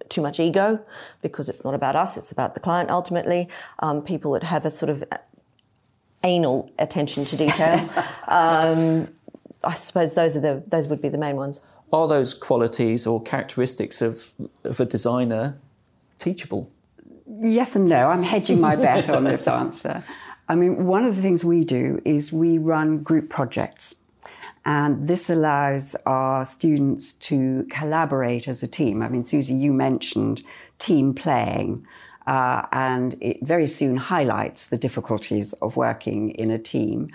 too 0.08 0.20
much 0.20 0.38
ego 0.38 0.84
because 1.22 1.48
it's 1.48 1.64
not 1.64 1.74
about 1.74 1.96
us, 1.96 2.16
it's 2.16 2.30
about 2.30 2.54
the 2.54 2.60
client 2.60 2.90
ultimately, 2.90 3.48
um, 3.80 4.02
people 4.02 4.32
that 4.32 4.42
have 4.42 4.66
a 4.66 4.70
sort 4.70 4.90
of 4.90 5.04
anal 6.22 6.70
attention 6.78 7.24
to 7.24 7.36
detail. 7.36 7.88
um, 8.28 9.08
I 9.62 9.72
suppose 9.72 10.14
those 10.14 10.36
are 10.36 10.40
the 10.40 10.62
those 10.66 10.88
would 10.88 11.00
be 11.00 11.08
the 11.08 11.18
main 11.18 11.36
ones. 11.36 11.62
Are 11.92 12.08
those 12.08 12.34
qualities 12.34 13.06
or 13.06 13.22
characteristics 13.22 14.02
of, 14.02 14.26
of 14.64 14.80
a 14.80 14.84
designer 14.84 15.56
teachable? 16.18 16.70
Yes 17.26 17.76
and 17.76 17.86
no. 17.86 18.08
I'm 18.08 18.22
hedging 18.22 18.60
my 18.60 18.76
bet 18.76 19.08
on 19.08 19.24
this 19.24 19.46
answer. 19.62 20.02
I 20.48 20.54
mean, 20.54 20.86
one 20.86 21.04
of 21.04 21.16
the 21.16 21.22
things 21.22 21.44
we 21.44 21.64
do 21.64 22.02
is 22.04 22.32
we 22.32 22.58
run 22.58 23.02
group 23.02 23.30
projects. 23.30 23.94
And 24.66 25.06
this 25.08 25.28
allows 25.28 25.94
our 26.06 26.46
students 26.46 27.12
to 27.12 27.66
collaborate 27.70 28.48
as 28.48 28.62
a 28.62 28.66
team. 28.66 29.02
I 29.02 29.08
mean, 29.08 29.24
Susie, 29.24 29.54
you 29.54 29.72
mentioned 29.72 30.42
team 30.78 31.14
playing, 31.14 31.86
uh, 32.26 32.62
and 32.72 33.14
it 33.20 33.38
very 33.42 33.66
soon 33.66 33.96
highlights 33.96 34.66
the 34.66 34.78
difficulties 34.78 35.52
of 35.60 35.76
working 35.76 36.30
in 36.30 36.50
a 36.50 36.58
team. 36.58 37.10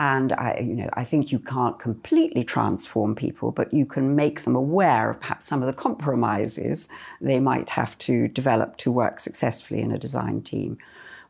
And 0.00 0.32
I, 0.32 0.58
you 0.58 0.74
know, 0.74 0.90
I 0.94 1.04
think 1.04 1.32
you 1.32 1.38
can't 1.38 1.78
completely 1.78 2.44
transform 2.44 3.14
people, 3.14 3.52
but 3.52 3.72
you 3.72 3.86
can 3.86 4.14
make 4.14 4.42
them 4.42 4.56
aware 4.56 5.10
of 5.10 5.20
perhaps 5.20 5.46
some 5.46 5.62
of 5.62 5.66
the 5.66 5.72
compromises 5.72 6.88
they 7.20 7.40
might 7.40 7.70
have 7.70 7.96
to 7.98 8.28
develop 8.28 8.76
to 8.78 8.92
work 8.92 9.20
successfully 9.20 9.80
in 9.80 9.90
a 9.92 9.98
design 9.98 10.42
team. 10.42 10.78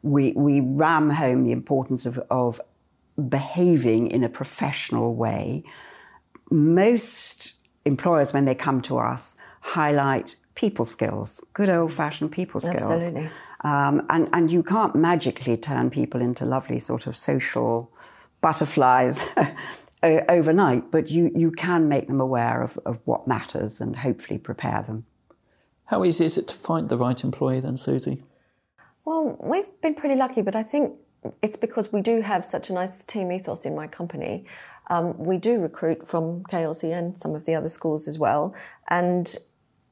we, 0.02 0.32
we 0.32 0.60
ram 0.60 1.10
home 1.10 1.44
the 1.44 1.52
importance 1.52 2.06
of, 2.06 2.20
of 2.30 2.60
behaving 3.28 4.10
in 4.10 4.22
a 4.22 4.28
professional 4.28 5.14
way. 5.14 5.64
Most 6.50 7.54
employers, 7.84 8.32
when 8.32 8.44
they 8.44 8.54
come 8.54 8.80
to 8.82 8.98
us, 8.98 9.36
highlight 9.60 10.36
people 10.54 10.84
skills, 10.84 11.40
good 11.52 11.68
old 11.68 11.92
fashioned 11.92 12.32
people 12.32 12.60
skills. 12.60 12.90
Absolutely. 12.90 13.30
Um, 13.62 14.06
and, 14.08 14.28
and 14.32 14.50
you 14.50 14.62
can't 14.62 14.94
magically 14.94 15.56
turn 15.56 15.90
people 15.90 16.20
into 16.20 16.44
lovely 16.44 16.78
sort 16.78 17.06
of 17.06 17.16
social 17.16 17.92
butterflies 18.40 19.24
overnight, 20.02 20.90
but 20.90 21.10
you, 21.10 21.30
you 21.34 21.50
can 21.50 21.88
make 21.88 22.06
them 22.06 22.20
aware 22.20 22.62
of, 22.62 22.78
of 22.86 23.00
what 23.04 23.26
matters 23.26 23.80
and 23.80 23.96
hopefully 23.96 24.38
prepare 24.38 24.82
them. 24.82 25.06
How 25.86 26.04
easy 26.04 26.24
is 26.24 26.36
it 26.36 26.46
to 26.48 26.54
find 26.54 26.88
the 26.88 26.96
right 26.96 27.22
employee 27.24 27.60
then, 27.60 27.76
Susie? 27.76 28.22
Well, 29.04 29.36
we've 29.40 29.80
been 29.80 29.94
pretty 29.94 30.16
lucky, 30.16 30.42
but 30.42 30.54
I 30.54 30.62
think 30.62 30.94
it's 31.42 31.56
because 31.56 31.92
we 31.92 32.00
do 32.00 32.20
have 32.20 32.44
such 32.44 32.70
a 32.70 32.72
nice 32.72 33.02
team 33.04 33.32
ethos 33.32 33.64
in 33.64 33.74
my 33.74 33.86
company. 33.86 34.44
Um, 34.90 35.16
we 35.18 35.36
do 35.36 35.60
recruit 35.60 36.06
from 36.06 36.42
KLC 36.44 36.96
and 36.96 37.18
some 37.18 37.34
of 37.34 37.44
the 37.44 37.54
other 37.54 37.68
schools 37.68 38.08
as 38.08 38.18
well. 38.18 38.54
And 38.88 39.34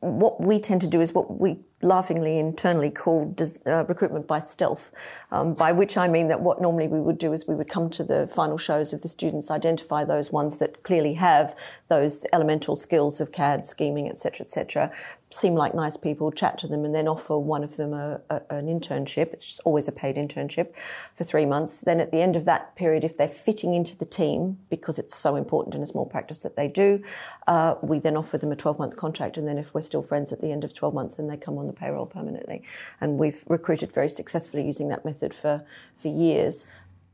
what 0.01 0.45
we 0.45 0.59
tend 0.59 0.81
to 0.83 0.87
do 0.89 1.01
is 1.01 1.13
what 1.13 1.41
we 1.41 1.59
laughingly 1.83 2.39
internally 2.39 2.91
called 2.91 3.41
uh, 3.67 3.85
recruitment 3.85 4.27
by 4.27 4.39
stealth, 4.39 4.93
um, 5.31 5.55
by 5.55 5.73
which 5.73 5.97
I 5.97 6.09
mean 6.09 6.29
that 6.29 6.41
what 6.41 6.61
normally 6.61 6.89
we 6.89 7.01
would 7.01 7.19
do 7.19 7.33
is 7.33 7.47
we 7.47 7.55
would 7.55 7.69
come 7.69 7.91
to 7.91 8.05
the 8.05 8.27
final 8.29 8.57
shows 8.57 8.93
of 8.93 9.03
the 9.03 9.09
students, 9.09 9.51
identify 9.51 10.05
those 10.05 10.33
ones 10.33 10.59
that 10.59 10.83
clearly 10.83 11.15
have 11.15 11.55
those 11.89 12.27
elemental 12.33 12.77
skills 12.77 13.21
of 13.21 13.33
CAD, 13.33 13.67
scheming, 13.67 14.09
etc., 14.09 14.45
etc., 14.45 14.93
seem 15.31 15.55
like 15.55 15.75
nice 15.75 15.97
people, 15.97 16.31
chat 16.31 16.57
to 16.59 16.67
them, 16.69 16.85
and 16.85 16.95
then 16.95 17.09
offer 17.09 17.39
one 17.39 17.65
of 17.65 17.77
them 17.77 17.93
a, 17.93 18.21
a, 18.31 18.41
an 18.51 18.67
internship. 18.67 19.33
It's 19.33 19.59
always 19.61 19.89
a 19.89 19.93
paid 19.93 20.17
internship 20.17 20.77
for 21.15 21.25
three 21.25 21.45
months. 21.45 21.81
Then 21.81 22.01
at 22.01 22.11
the 22.11 22.21
end 22.21 22.37
of 22.37 22.45
that 22.45 22.77
period, 22.77 23.05
if 23.05 23.17
they're 23.17 23.27
fitting 23.29 23.75
into 23.75 23.99
the 23.99 24.05
team, 24.05 24.59
because 24.71 24.99
it's 24.99 25.17
so 25.17 25.37
important 25.37 25.75
in 25.75 25.83
a 25.83 25.87
small 25.87 26.07
practice 26.07 26.39
that 26.39 26.57
they 26.57 26.69
do, 26.69 27.03
uh, 27.49 27.75
we 27.83 27.99
then 27.99 28.17
offer 28.17 28.39
them 28.39 28.53
a 28.53 28.57
12 28.57 28.79
month 28.79 28.97
contract. 28.97 29.37
And 29.37 29.49
then 29.49 29.59
if 29.59 29.75
we're 29.75 29.83
still 29.83 30.03
friends 30.03 30.33
at 30.33 30.41
the 30.41 30.53
end 30.53 30.65
of 30.65 30.73
12 30.73 30.95
months, 30.95 31.17
then 31.17 31.27
they 31.27 31.37
come 31.37 31.59
on 31.59 31.66
the 31.67 31.73
payroll 31.73 32.07
permanently. 32.07 32.63
And 33.01 33.19
we've 33.19 33.43
recruited 33.49 33.93
very 33.93 34.09
successfully 34.09 34.67
using 34.67 34.89
that 34.89 35.05
method 35.05 35.35
for, 35.35 35.65
for 35.95 36.09
years. 36.09 36.67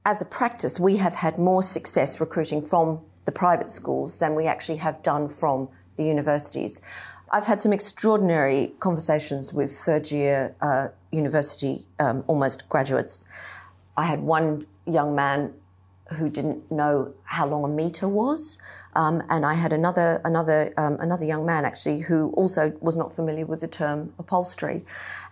As 0.04 0.20
a 0.20 0.24
practice, 0.24 0.80
we 0.80 0.96
have 0.96 1.14
had 1.14 1.38
more 1.38 1.62
success 1.62 2.20
recruiting 2.20 2.62
from 2.62 3.00
the 3.24 3.32
private 3.32 3.68
schools 3.68 4.16
than 4.16 4.34
we 4.34 4.46
actually 4.46 4.78
have 4.78 5.02
done 5.02 5.28
from 5.28 5.68
the 5.96 6.04
universities. 6.04 6.80
I've 7.30 7.46
had 7.46 7.60
some 7.60 7.72
extraordinary 7.72 8.72
conversations 8.80 9.54
with 9.54 9.70
third 9.70 10.10
year 10.10 10.54
uh, 10.60 10.88
university 11.12 11.80
um, 11.98 12.24
almost 12.26 12.68
graduates. 12.68 13.26
I 13.96 14.04
had 14.04 14.20
one 14.20 14.66
young 14.86 15.14
man 15.14 15.54
who 16.14 16.28
didn't 16.28 16.70
know 16.70 17.14
how 17.24 17.46
long 17.46 17.64
a 17.64 17.68
meter 17.68 18.08
was, 18.08 18.58
um, 18.94 19.22
and 19.30 19.46
I 19.46 19.54
had 19.54 19.72
another 19.72 20.20
another 20.24 20.72
um, 20.76 20.96
another 21.00 21.24
young 21.24 21.46
man 21.46 21.64
actually 21.64 22.00
who 22.00 22.30
also 22.30 22.72
was 22.80 22.96
not 22.96 23.14
familiar 23.14 23.46
with 23.46 23.60
the 23.60 23.68
term 23.68 24.12
upholstery, 24.18 24.84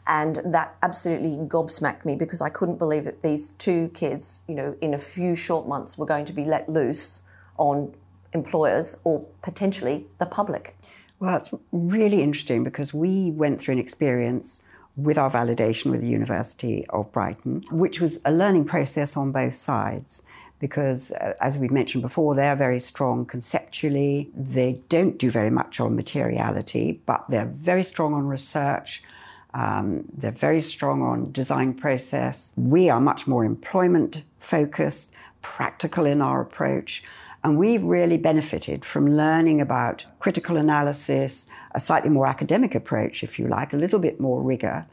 and 0.07 0.41
that 0.45 0.77
absolutely 0.83 1.37
gobsmacked 1.47 2.05
me 2.05 2.15
because 2.15 2.41
I 2.41 2.49
couldn't 2.49 2.79
believe 2.79 3.05
that 3.05 3.23
these 3.23 3.51
two 3.53 3.91
kids, 3.95 4.43
you 4.49 4.55
know, 4.55 4.77
in 4.81 4.95
a 4.95 4.99
few 4.99 5.35
short 5.35 5.69
months 5.69 5.99
were 5.99 6.07
going 6.07 6.25
to 6.27 6.33
be 6.33 6.45
let 6.45 6.69
loose 6.69 7.23
on 7.59 7.95
employers 8.33 8.97
or 9.05 9.27
potentially 9.43 10.07
the 10.19 10.27
public. 10.27 10.77
Well, 11.19 11.37
it's 11.37 11.53
really 11.71 12.23
interesting 12.23 12.65
because 12.65 12.95
we 12.95 13.31
went 13.31 13.61
through 13.61 13.73
an 13.73 13.79
experience 13.79 14.63
with 14.97 15.19
our 15.19 15.31
validation 15.31 15.91
with 15.91 16.01
the 16.01 16.09
University 16.09 16.87
of 16.91 17.13
Brighton, 17.13 17.65
which 17.71 18.01
was 18.01 18.21
a 18.25 18.33
learning 18.33 18.65
process 18.65 19.17
on 19.17 19.33
both 19.33 19.55
sides. 19.55 20.23
Because, 20.61 21.11
uh, 21.13 21.35
as 21.41 21.59
we 21.59 21.69
mentioned 21.69 22.03
before, 22.03 22.35
they're 22.35 22.55
very 22.55 22.79
strong 22.79 23.27
conceptually. 23.27 24.31
They 24.37 24.81
don't 24.89 25.19
do 25.19 25.31
very 25.31 25.51
much 25.51 25.81
on 25.81 25.97
materiality, 25.97 27.01
but 27.07 27.25
they're 27.29 27.53
very 27.71 27.83
strong 27.83 28.15
on 28.15 28.29
research. 28.29 29.03
Um, 29.55 30.05
they're 30.17 30.31
very 30.31 30.61
strong 30.61 31.03
on 31.03 31.33
design 31.33 31.75
process. 31.75 32.53
We 32.57 32.89
are 32.89 33.01
much 33.01 33.27
more 33.27 33.45
employment 33.45 34.23
focused, 34.39 35.13
practical 35.43 36.07
in 36.07 36.21
our 36.23 36.41
approach. 36.41 37.03
And 37.43 37.59
we've 37.59 37.83
really 37.83 38.19
benefited 38.19 38.85
from 38.85 39.17
learning 39.17 39.61
about 39.61 40.05
critical 40.19 40.57
analysis, 40.59 41.47
a 41.75 41.81
slightly 41.81 42.11
more 42.11 42.27
academic 42.27 42.75
approach, 42.75 43.25
if 43.25 43.39
you 43.39 43.49
like, 43.49 43.73
a 43.73 43.79
little 43.79 43.99
bit 43.99 44.21
more 44.21 44.43
rigor. 44.43 44.87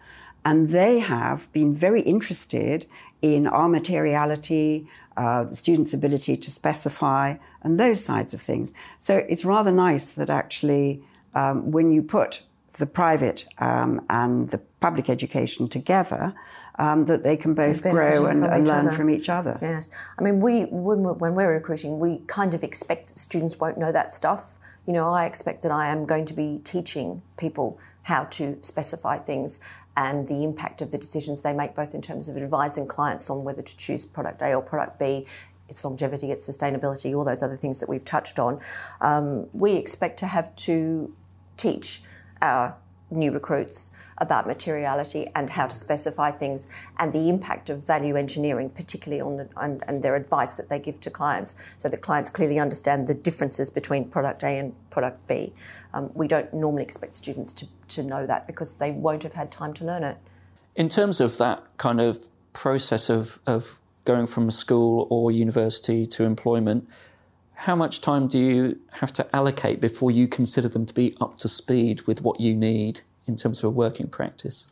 And 0.46 0.70
they 0.70 1.00
have 1.00 1.52
been 1.52 1.76
very 1.76 2.02
interested 2.02 2.86
in 3.22 3.48
our 3.48 3.68
materiality, 3.68 4.88
uh, 5.18 5.44
the 5.44 5.56
student's 5.56 5.94
ability 5.94 6.38
to 6.38 6.52
specify, 6.52 7.36
and 7.64 7.80
those 7.80 8.04
sides 8.04 8.34
of 8.34 8.42
things. 8.42 8.74
So 8.98 9.18
it's 9.28 9.44
rather 9.44 9.72
nice 9.72 10.14
that 10.14 10.30
actually, 10.30 11.04
um, 11.34 11.72
when 11.72 11.92
you 11.92 12.04
put 12.04 12.44
the 12.74 12.86
private 12.86 13.46
um, 13.58 14.06
and 14.10 14.50
the 14.50 14.60
public 14.80 15.10
education 15.10 15.68
together, 15.68 16.34
um, 16.80 17.06
that 17.06 17.24
they 17.24 17.36
can 17.36 17.56
both 17.56 17.82
grow 17.82 18.28
and, 18.28 18.46
and 18.46 18.68
learn 18.68 18.88
other. 18.88 18.96
from 18.96 19.10
each 19.10 19.30
other. 19.30 19.58
Yes, 19.62 19.90
I 20.20 20.22
mean, 20.22 20.40
we 20.40 20.66
when 20.66 21.00
we're, 21.04 21.14
when 21.14 21.34
we're 21.34 21.54
recruiting, 21.54 22.00
we 22.00 22.22
kind 22.28 22.54
of 22.54 22.64
expect 22.64 23.10
that 23.10 23.18
students 23.18 23.60
won't 23.60 23.78
know 23.78 23.92
that 23.92 24.14
stuff. 24.14 24.58
You 24.86 24.94
know, 24.94 25.10
I 25.10 25.26
expect 25.26 25.64
that 25.64 25.72
I 25.72 25.88
am 25.88 26.06
going 26.06 26.26
to 26.26 26.34
be 26.34 26.62
teaching 26.64 27.22
people 27.38 27.80
how 28.04 28.24
to 28.24 28.58
specify 28.62 29.18
things 29.18 29.60
and 29.98 30.28
the 30.28 30.44
impact 30.44 30.82
of 30.82 30.92
the 30.92 30.98
decisions 30.98 31.42
they 31.42 31.52
make, 31.52 31.76
both 31.76 31.96
in 31.96 32.02
terms 32.02 32.30
of 32.30 32.38
advising 32.38 32.88
clients 32.88 33.30
on 33.30 33.44
whether 33.44 33.64
to 33.64 33.78
choose 33.78 34.06
product 34.06 34.42
A 34.44 34.54
or 34.54 34.62
product 34.62 35.00
B, 35.00 35.26
its 35.68 35.84
longevity, 35.84 36.32
its 36.32 36.48
sustainability, 36.48 37.18
all 37.18 37.26
those 37.26 37.42
other 37.44 37.58
things 37.58 37.80
that 37.80 37.90
we've 37.90 38.06
touched 38.06 38.40
on. 38.40 38.62
Um, 39.02 39.48
we 39.54 39.74
expect 39.74 40.20
to 40.20 40.28
have 40.28 40.56
to 40.58 41.14
teach 41.58 42.04
our 42.44 42.78
new 43.10 43.32
recruits 43.32 43.90
about 44.20 44.48
materiality 44.48 45.28
and 45.36 45.50
how 45.50 45.68
to 45.68 45.76
specify 45.76 46.32
things 46.32 46.68
and 46.98 47.14
the 47.14 47.30
impact 47.30 47.70
of 47.70 47.86
value 47.86 48.16
engineering, 48.16 48.70
particularly 48.70 49.22
on 49.22 49.38
the, 49.38 49.50
and, 49.58 49.84
and 49.88 50.02
their 50.02 50.16
advice 50.16 50.56
that 50.56 50.70
they 50.70 50.80
give 50.80 51.00
to 51.00 51.10
clients, 51.10 51.56
so 51.78 51.88
that 51.90 52.02
clients 52.02 52.30
clearly 52.30 52.60
understand 52.60 53.08
the 53.08 53.14
differences 53.14 53.70
between 53.70 54.10
product 54.10 54.44
A 54.44 54.58
and 54.58 54.74
product 54.90 55.28
B. 55.28 55.54
Um, 55.94 56.10
we 56.14 56.28
don't 56.28 56.52
normally 56.54 56.84
expect 56.84 57.16
students 57.16 57.54
to, 57.54 57.68
to 57.90 58.04
know 58.04 58.26
that 58.26 58.48
because 58.48 58.74
they 58.76 58.92
won't 58.92 59.24
have 59.24 59.34
had 59.34 59.52
time 59.52 59.74
to 59.76 59.86
learn 59.86 60.04
it. 60.04 60.18
In 60.76 60.90
terms 60.90 61.20
of 61.20 61.38
that 61.38 61.64
kind 61.78 62.02
of 62.02 62.28
process 62.54 63.10
of, 63.10 63.40
of 63.46 63.80
going 64.06 64.28
from 64.28 64.50
school 64.50 65.08
or 65.10 65.32
university 65.32 66.08
to 66.08 66.24
employment, 66.24 66.88
how 67.54 67.76
much 67.76 68.02
time 68.02 68.28
do 68.28 68.38
you 68.38 68.80
have 68.94 69.12
to 69.14 69.36
allocate 69.36 69.82
before 69.82 70.12
you 70.12 70.28
consider 70.28 70.70
them 70.70 70.86
to 70.86 70.94
be 70.94 71.16
up 71.20 71.38
to 71.40 71.50
speed 71.50 72.02
with 72.04 72.22
what 72.22 72.40
you 72.40 72.56
need? 72.56 73.02
In 73.28 73.36
terms 73.36 73.60
of 73.60 73.66
a 73.66 73.70
working 73.70 74.08
practice? 74.08 74.68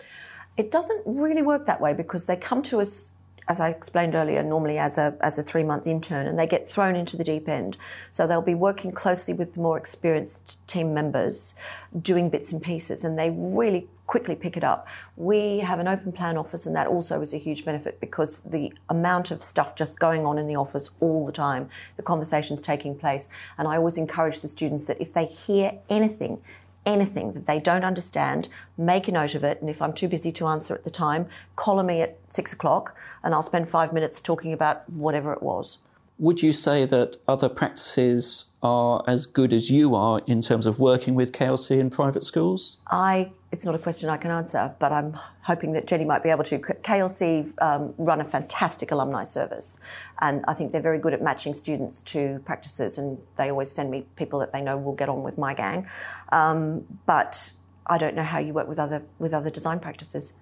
It 0.58 0.72
doesn't 0.72 1.02
really 1.06 1.42
work 1.42 1.66
that 1.66 1.82
way 1.82 1.94
because 1.94 2.26
they 2.26 2.38
come 2.38 2.62
to 2.64 2.80
us 2.80 3.12
as 3.48 3.60
I 3.60 3.70
explained 3.70 4.16
earlier, 4.16 4.42
normally 4.42 4.78
as 4.78 4.98
a 4.98 5.16
as 5.22 5.38
a 5.38 5.44
three 5.44 5.64
month 5.64 5.86
intern, 5.86 6.28
and 6.28 6.38
they 6.38 6.48
get 6.48 6.68
thrown 6.68 6.96
into 6.96 7.16
the 7.16 7.24
deep 7.24 7.48
end. 7.48 7.78
So 8.12 8.26
they'll 8.26 8.42
be 8.42 8.56
working 8.56 8.92
closely 8.92 9.34
with 9.34 9.58
more 9.58 9.78
experienced 9.78 10.58
team 10.68 10.94
members, 10.94 11.54
doing 12.02 12.30
bits 12.30 12.52
and 12.52 12.62
pieces, 12.62 13.04
and 13.06 13.20
they 13.20 13.30
really 13.32 13.88
quickly 14.08 14.36
pick 14.36 14.56
it 14.56 14.64
up. 14.64 14.88
We 15.16 15.60
have 15.60 15.80
an 15.80 15.88
open 15.88 16.12
plan 16.12 16.38
office, 16.38 16.66
and 16.66 16.76
that 16.76 16.88
also 16.88 17.22
is 17.22 17.34
a 17.34 17.38
huge 17.38 17.66
benefit 17.66 18.00
because 18.00 18.42
the 18.42 18.74
amount 18.90 19.32
of 19.32 19.44
stuff 19.44 19.76
just 19.76 20.00
going 20.00 20.26
on 20.26 20.38
in 20.38 20.48
the 20.48 20.56
office 20.56 20.90
all 21.00 21.26
the 21.26 21.32
time, 21.32 21.70
the 21.98 22.04
conversations 22.04 22.62
taking 22.62 22.98
place, 22.98 23.30
and 23.58 23.68
I 23.68 23.78
always 23.78 23.98
encourage 23.98 24.40
the 24.40 24.48
students 24.48 24.86
that 24.86 25.00
if 25.00 25.14
they 25.14 25.26
hear 25.26 25.74
anything 25.90 26.42
anything 26.86 27.34
that 27.34 27.48
they 27.48 27.60
don't 27.60 27.84
understand, 27.84 28.50
make 28.78 29.08
a 29.08 29.12
note 29.12 29.36
of 29.36 29.44
it. 29.44 29.62
And 29.62 29.70
if 29.70 29.82
I'm 29.82 29.94
too 29.94 30.08
busy 30.08 30.32
to 30.34 30.48
answer 30.48 30.74
at 30.76 30.84
the 30.84 30.90
time, 30.90 31.28
call 31.56 31.82
me 31.84 32.02
at 32.02 32.18
six 32.30 32.54
o'clock 32.54 32.96
and 33.24 33.34
I'll 33.34 33.42
spend 33.42 33.70
five 33.70 33.94
minutes 33.94 34.22
talking 34.22 34.54
about 34.54 34.90
whatever 34.90 35.34
it 35.34 35.42
was. 35.42 35.80
Would 36.18 36.42
you 36.42 36.54
say 36.54 36.86
that 36.86 37.18
other 37.28 37.50
practices 37.50 38.54
are 38.64 39.04
as 39.06 39.26
good 39.26 39.52
as 39.52 39.70
you 39.70 39.96
are 39.96 40.22
in 40.26 40.42
terms 40.42 40.66
of 40.66 40.80
working 40.80 41.14
with 41.14 41.34
KLC 41.34 41.78
in 41.78 41.90
private 41.90 42.24
schools? 42.24 42.78
I 42.88 43.32
it's 43.56 43.66
not 43.66 43.74
a 43.74 43.80
question 43.80 44.10
I 44.10 44.18
can 44.18 44.32
answer, 44.32 44.76
but 44.80 44.92
I'm 44.92 45.14
hoping 45.42 45.72
that 45.72 45.88
Jenny 45.88 46.04
might 46.04 46.22
be 46.22 46.30
able 46.30 46.44
to. 46.44 46.60
KLC 46.60 47.54
um, 47.62 47.94
run 47.98 48.20
a 48.20 48.26
fantastic 48.26 48.92
alumni 48.92 49.24
service, 49.24 49.80
and 50.20 50.44
I 50.46 50.54
think 50.54 50.74
they're 50.74 50.82
very 50.82 51.00
good 51.00 51.14
at 51.14 51.22
matching 51.22 51.54
students 51.54 52.02
to 52.14 52.42
practices, 52.46 52.98
and 52.98 53.18
they 53.38 53.50
always 53.50 53.72
send 53.72 53.90
me 53.90 54.06
people 54.18 54.40
that 54.40 54.52
they 54.52 54.62
know 54.62 54.78
will 54.78 54.94
get 54.94 55.08
on 55.08 55.24
with 55.24 55.38
my 55.38 55.54
gang. 55.54 55.88
Um, 56.34 56.86
but 57.06 57.54
I 57.88 57.98
don't 57.98 58.14
know 58.14 58.24
how 58.24 58.40
you 58.40 58.52
work 58.52 58.68
with 58.68 58.78
other 58.78 59.04
with 59.20 59.34
other 59.34 59.50
design 59.50 59.80
practices. 59.80 60.34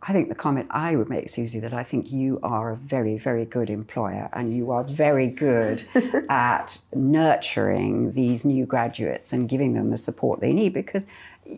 I 0.00 0.12
think 0.12 0.28
the 0.28 0.34
comment 0.34 0.68
I 0.70 0.94
would 0.94 1.10
make, 1.10 1.28
Susie, 1.28 1.58
that 1.60 1.74
I 1.74 1.82
think 1.82 2.12
you 2.12 2.38
are 2.42 2.70
a 2.70 2.76
very, 2.76 3.18
very 3.18 3.44
good 3.44 3.68
employer 3.68 4.30
and 4.32 4.54
you 4.56 4.70
are 4.70 4.84
very 4.84 5.26
good 5.26 5.84
at 6.28 6.78
nurturing 6.94 8.12
these 8.12 8.44
new 8.44 8.64
graduates 8.64 9.32
and 9.32 9.48
giving 9.48 9.74
them 9.74 9.90
the 9.90 9.96
support 9.96 10.40
they 10.40 10.52
need 10.52 10.72
because, 10.72 11.06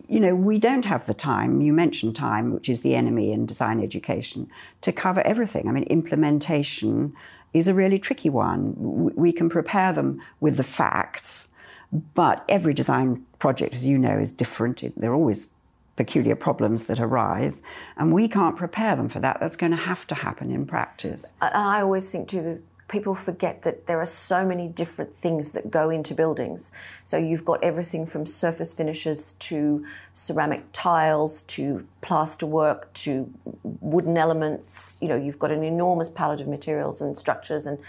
you 0.07 0.19
know, 0.19 0.35
we 0.35 0.57
don't 0.57 0.85
have 0.85 1.05
the 1.05 1.13
time. 1.13 1.61
You 1.61 1.73
mentioned 1.73 2.15
time, 2.15 2.53
which 2.53 2.69
is 2.69 2.81
the 2.81 2.95
enemy 2.95 3.31
in 3.31 3.45
design 3.45 3.81
education, 3.81 4.49
to 4.81 4.91
cover 4.91 5.21
everything. 5.21 5.67
I 5.67 5.71
mean, 5.71 5.83
implementation 5.83 7.13
is 7.53 7.67
a 7.67 7.73
really 7.73 7.99
tricky 7.99 8.29
one. 8.29 8.73
We 9.15 9.31
can 9.31 9.49
prepare 9.49 9.91
them 9.91 10.21
with 10.39 10.57
the 10.57 10.63
facts, 10.63 11.49
but 12.13 12.45
every 12.47 12.73
design 12.73 13.25
project, 13.39 13.73
as 13.73 13.85
you 13.85 13.97
know, 13.97 14.17
is 14.17 14.31
different. 14.31 14.83
There 14.95 15.11
are 15.11 15.15
always 15.15 15.49
peculiar 15.97 16.35
problems 16.35 16.85
that 16.85 16.99
arise, 16.99 17.61
and 17.97 18.13
we 18.13 18.27
can't 18.27 18.55
prepare 18.55 18.95
them 18.95 19.09
for 19.09 19.19
that. 19.19 19.39
That's 19.41 19.57
going 19.57 19.71
to 19.71 19.77
have 19.77 20.07
to 20.07 20.15
happen 20.15 20.49
in 20.51 20.65
practice. 20.65 21.33
I 21.41 21.81
always 21.81 22.09
think 22.09 22.29
too 22.29 22.63
people 22.91 23.15
forget 23.15 23.63
that 23.63 23.87
there 23.87 23.99
are 23.99 24.05
so 24.05 24.45
many 24.45 24.67
different 24.67 25.17
things 25.17 25.51
that 25.51 25.71
go 25.71 25.89
into 25.89 26.13
buildings. 26.13 26.71
So 27.05 27.17
you've 27.17 27.45
got 27.45 27.63
everything 27.63 28.05
from 28.05 28.25
surface 28.25 28.73
finishes 28.73 29.31
to 29.39 29.85
ceramic 30.13 30.65
tiles 30.73 31.43
to 31.43 31.87
plaster 32.01 32.45
work 32.45 32.93
to 32.93 33.33
wooden 33.63 34.17
elements. 34.17 34.97
You 35.01 35.07
know, 35.07 35.15
you've 35.15 35.39
got 35.39 35.51
an 35.51 35.63
enormous 35.63 36.09
palette 36.09 36.41
of 36.41 36.47
materials 36.49 37.01
and 37.01 37.17
structures 37.17 37.65
and 37.65 37.79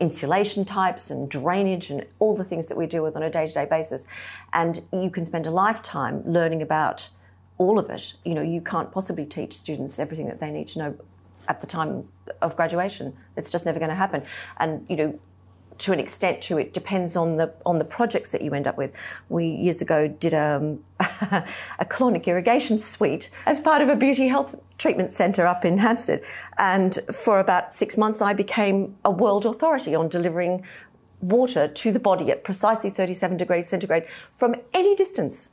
insulation 0.00 0.64
types 0.64 1.10
and 1.10 1.30
drainage 1.30 1.90
and 1.90 2.04
all 2.18 2.34
the 2.34 2.44
things 2.44 2.66
that 2.66 2.76
we 2.76 2.86
deal 2.86 3.02
with 3.02 3.14
on 3.14 3.22
a 3.22 3.30
day-to-day 3.30 3.66
basis. 3.66 4.06
And 4.54 4.80
you 4.90 5.10
can 5.10 5.26
spend 5.26 5.46
a 5.46 5.50
lifetime 5.50 6.22
learning 6.24 6.62
about 6.62 7.10
all 7.58 7.78
of 7.78 7.90
it. 7.90 8.14
You 8.24 8.34
know, 8.34 8.42
you 8.42 8.62
can't 8.62 8.90
possibly 8.90 9.26
teach 9.26 9.52
students 9.52 9.98
everything 9.98 10.26
that 10.26 10.40
they 10.40 10.50
need 10.50 10.68
to 10.68 10.78
know 10.78 10.94
at 11.46 11.60
the 11.60 11.66
time 11.66 12.08
of 12.42 12.56
graduation. 12.56 13.16
It's 13.36 13.50
just 13.50 13.66
never 13.66 13.78
going 13.78 13.90
to 13.90 13.94
happen. 13.96 14.22
And 14.58 14.84
you 14.88 14.96
know, 14.96 15.18
to 15.78 15.92
an 15.92 16.00
extent, 16.00 16.40
too, 16.40 16.58
it 16.58 16.72
depends 16.72 17.16
on 17.16 17.36
the 17.36 17.52
on 17.66 17.78
the 17.78 17.84
projects 17.84 18.30
that 18.32 18.42
you 18.42 18.54
end 18.54 18.66
up 18.66 18.76
with. 18.76 18.92
We 19.28 19.46
years 19.46 19.82
ago 19.82 20.08
did 20.08 20.34
um, 20.34 20.82
a 21.00 21.84
colonic 21.84 22.26
irrigation 22.26 22.78
suite 22.78 23.30
as 23.46 23.60
part 23.60 23.82
of 23.82 23.88
a 23.88 23.96
beauty 23.96 24.28
health 24.28 24.54
treatment 24.78 25.12
centre 25.12 25.46
up 25.46 25.64
in 25.64 25.78
Hampstead, 25.78 26.22
and 26.58 26.98
for 27.12 27.40
about 27.40 27.72
six 27.72 27.96
months, 27.96 28.22
I 28.22 28.32
became 28.32 28.96
a 29.04 29.10
world 29.10 29.44
authority 29.44 29.94
on 29.94 30.08
delivering 30.08 30.64
water 31.20 31.66
to 31.66 31.92
the 31.92 31.98
body 31.98 32.30
at 32.30 32.44
precisely 32.44 32.90
37 32.90 33.38
degrees 33.38 33.66
centigrade 33.68 34.04
from 34.34 34.54
any 34.74 34.94
distance 34.94 35.48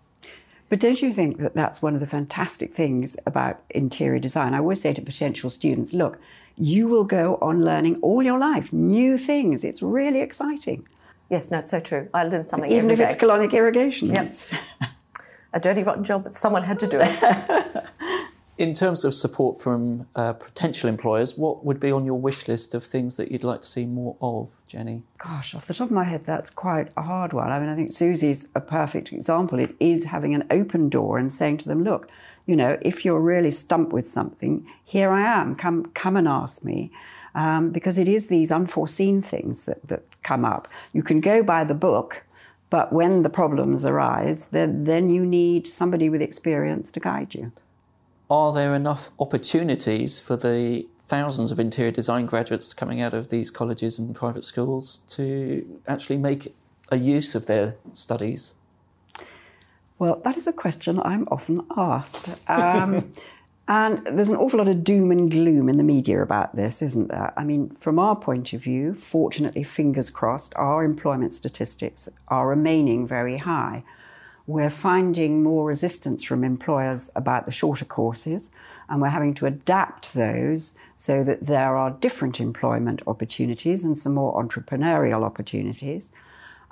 but 0.74 0.80
don't 0.80 1.03
you 1.03 1.12
think 1.12 1.38
that 1.38 1.53
that's 1.53 1.84
one 1.84 1.94
of 1.94 2.00
the 2.00 2.08
fantastic 2.08 2.74
things 2.74 3.15
about 3.27 3.62
interior 3.70 4.18
design? 4.18 4.56
I 4.56 4.58
always 4.58 4.82
say 4.82 4.92
to 4.92 5.03
potential 5.03 5.51
students, 5.51 5.94
look, 5.94 6.18
you 6.57 6.88
will 6.88 7.03
go 7.03 7.38
on 7.41 7.63
learning 7.63 8.00
all 8.01 8.22
your 8.22 8.39
life 8.39 8.72
new 8.72 9.17
things. 9.17 9.63
It's 9.63 9.81
really 9.81 10.22
exciting. 10.22 10.88
Yes, 11.29 11.50
no, 11.50 11.60
it's 11.60 11.72
so 11.72 11.79
true. 11.79 12.10
I 12.13 12.25
learn 12.25 12.43
something 12.43 12.72
even 12.72 12.91
if 12.91 13.00
day. 13.00 13.05
it's 13.05 13.15
colonic 13.15 13.53
irrigation. 13.53 14.10
Yep. 14.10 14.36
a 15.53 15.60
dirty, 15.60 15.83
rotten 15.83 16.03
job, 16.03 16.24
but 16.24 16.36
someone 16.36 16.63
had 16.63 16.79
to 16.79 16.88
do 16.88 17.00
it. 17.01 17.86
in 18.57 18.74
terms 18.74 19.03
of 19.03 19.15
support 19.15 19.60
from 19.60 20.05
uh, 20.15 20.33
potential 20.33 20.89
employers, 20.89 21.38
what 21.38 21.65
would 21.65 21.79
be 21.79 21.91
on 21.91 22.05
your 22.05 22.19
wish 22.19 22.48
list 22.48 22.75
of 22.75 22.83
things 22.83 23.17
that 23.17 23.31
you'd 23.31 23.43
like 23.43 23.62
to 23.62 23.67
see 23.67 23.86
more 23.86 24.15
of, 24.22 24.62
Jenny? 24.67 25.01
Gosh, 25.17 25.55
off 25.55 25.65
the 25.65 25.74
top 25.74 25.88
of 25.88 25.91
my 25.91 26.03
head, 26.03 26.24
that's 26.25 26.50
quite 26.50 26.89
a 26.95 27.01
hard 27.01 27.33
one. 27.33 27.51
I 27.51 27.60
mean, 27.60 27.69
I 27.69 27.75
think 27.75 27.93
Susie's 27.93 28.48
a 28.53 28.62
perfect 28.62 29.12
example. 29.12 29.60
It 29.60 29.75
is 29.79 30.05
having 30.05 30.36
an 30.36 30.45
open 30.51 30.89
door 30.89 31.17
and 31.17 31.33
saying 31.33 31.60
to 31.60 31.67
them, 31.67 31.83
look, 31.83 32.10
you 32.45 32.55
know, 32.55 32.77
if 32.81 33.05
you're 33.05 33.19
really 33.19 33.51
stumped 33.51 33.93
with 33.93 34.07
something, 34.07 34.67
here 34.83 35.12
I 35.12 35.21
am. 35.21 35.55
Come, 35.55 35.85
come 35.93 36.17
and 36.17 36.27
ask 36.27 36.63
me. 36.63 36.91
Um, 37.35 37.71
because 37.71 37.97
it 37.97 38.07
is 38.07 38.27
these 38.27 38.51
unforeseen 38.51 39.23
things 39.23 39.65
that, 39.65 39.88
that 39.88 40.03
come 40.21 40.45
up. 40.45 40.67
You 40.93 41.01
can 41.01 41.19
go 41.19 41.41
by 41.41 41.63
the 41.63 41.73
book, 41.73 42.23
but 42.69 42.93
when 42.93 43.23
the 43.23 43.29
problems 43.29 43.85
arise, 43.85 44.45
then, 44.45 44.83
then 44.83 45.09
you 45.09 45.25
need 45.25 45.65
somebody 45.65 46.09
with 46.09 46.21
experience 46.21 46.91
to 46.91 47.00
guide 47.00 47.33
you 47.33 47.51
are 48.33 48.51
there 48.51 48.73
enough 48.73 49.12
opportunities 49.19 50.19
for 50.19 50.35
the 50.35 50.87
thousands 51.05 51.51
of 51.51 51.59
interior 51.59 51.91
design 51.91 52.25
graduates 52.25 52.74
coming 52.74 53.00
out 53.00 53.13
of 53.13 53.29
these 53.29 53.51
colleges 53.51 54.00
and 54.00 54.15
private 54.15 54.44
schools 54.44 55.01
to 55.07 55.79
actually 55.87 56.18
make 56.18 56.53
a 56.89 56.98
use 56.98 57.35
of 57.35 57.46
their 57.46 57.75
studies? 57.94 58.55
Well, 60.00 60.22
that 60.24 60.38
is 60.38 60.48
a 60.48 60.53
question 60.53 61.00
I'm 61.00 61.25
often 61.32 61.66
asked. 61.77 62.50
Um, 62.50 63.12
and 63.68 64.06
there's 64.06 64.29
an 64.29 64.36
awful 64.36 64.60
lot 64.60 64.68
of 64.68 64.84
doom 64.84 65.12
and 65.12 65.29
gloom 65.29 65.70
in 65.70 65.77
the 65.77 65.84
media 65.84 66.22
about 66.22 66.56
this, 66.56 66.82
isn't 66.82 67.10
there? 67.10 67.34
I 67.38 67.44
mean, 67.44 67.70
from 67.79 68.00
our 68.00 68.16
point 68.16 68.53
of 68.53 68.64
view, 68.64 68.94
fortunately, 68.94 69.64
fingers 69.64 70.10
crossed, 70.10 70.53
our 70.56 70.84
employment 70.84 71.32
statistics 71.32 72.10
are 72.27 72.48
remaining 72.48 73.08
very 73.08 73.38
high 73.38 73.84
we're 74.46 74.70
finding 74.70 75.42
more 75.42 75.66
resistance 75.66 76.24
from 76.24 76.44
employers 76.44 77.10
about 77.16 77.46
the 77.46 77.51
shorter 77.51 77.86
courses, 77.86 78.51
and 78.90 79.01
we're 79.01 79.10
having 79.10 79.34
to 79.36 79.46
adapt 79.46 80.14
those 80.14 80.74
so 80.96 81.24
that 81.24 81.46
there 81.46 81.77
are 81.77 81.92
different 81.92 82.42
employment 82.42 83.01
opportunities 83.08 83.84
and 83.86 83.98
some 83.98 84.14
more 84.14 84.42
entrepreneurial 84.42 85.24
opportunities. 85.24 86.12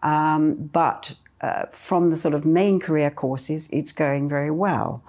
Um, 0.03 0.69
but 0.73 1.15
uh, 1.41 1.65
from 1.71 2.09
the 2.09 2.17
sort 2.17 2.33
of 2.33 2.45
main 2.45 2.79
career 2.79 3.09
courses, 3.11 3.69
it's 3.71 3.91
going 3.91 4.29
very 4.29 4.51
well. 4.51 5.03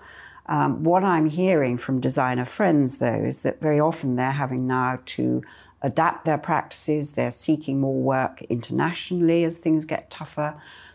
Um, 0.46 0.82
what 0.82 1.04
I'm 1.04 1.28
hearing 1.30 1.78
from 1.78 2.00
designer 2.00 2.44
friends, 2.44 2.98
though, 2.98 3.22
is 3.24 3.40
that 3.40 3.60
very 3.60 3.78
often 3.78 4.16
they're 4.16 4.32
having 4.32 4.66
now 4.66 4.98
to 5.06 5.42
adapt 5.82 6.24
their 6.24 6.38
practices, 6.38 7.12
they're 7.12 7.30
seeking 7.30 7.80
more 7.80 8.00
work 8.00 8.42
internationally 8.42 9.44
as 9.44 9.58
things 9.58 9.84
get 9.84 10.10
tougher. 10.10 10.54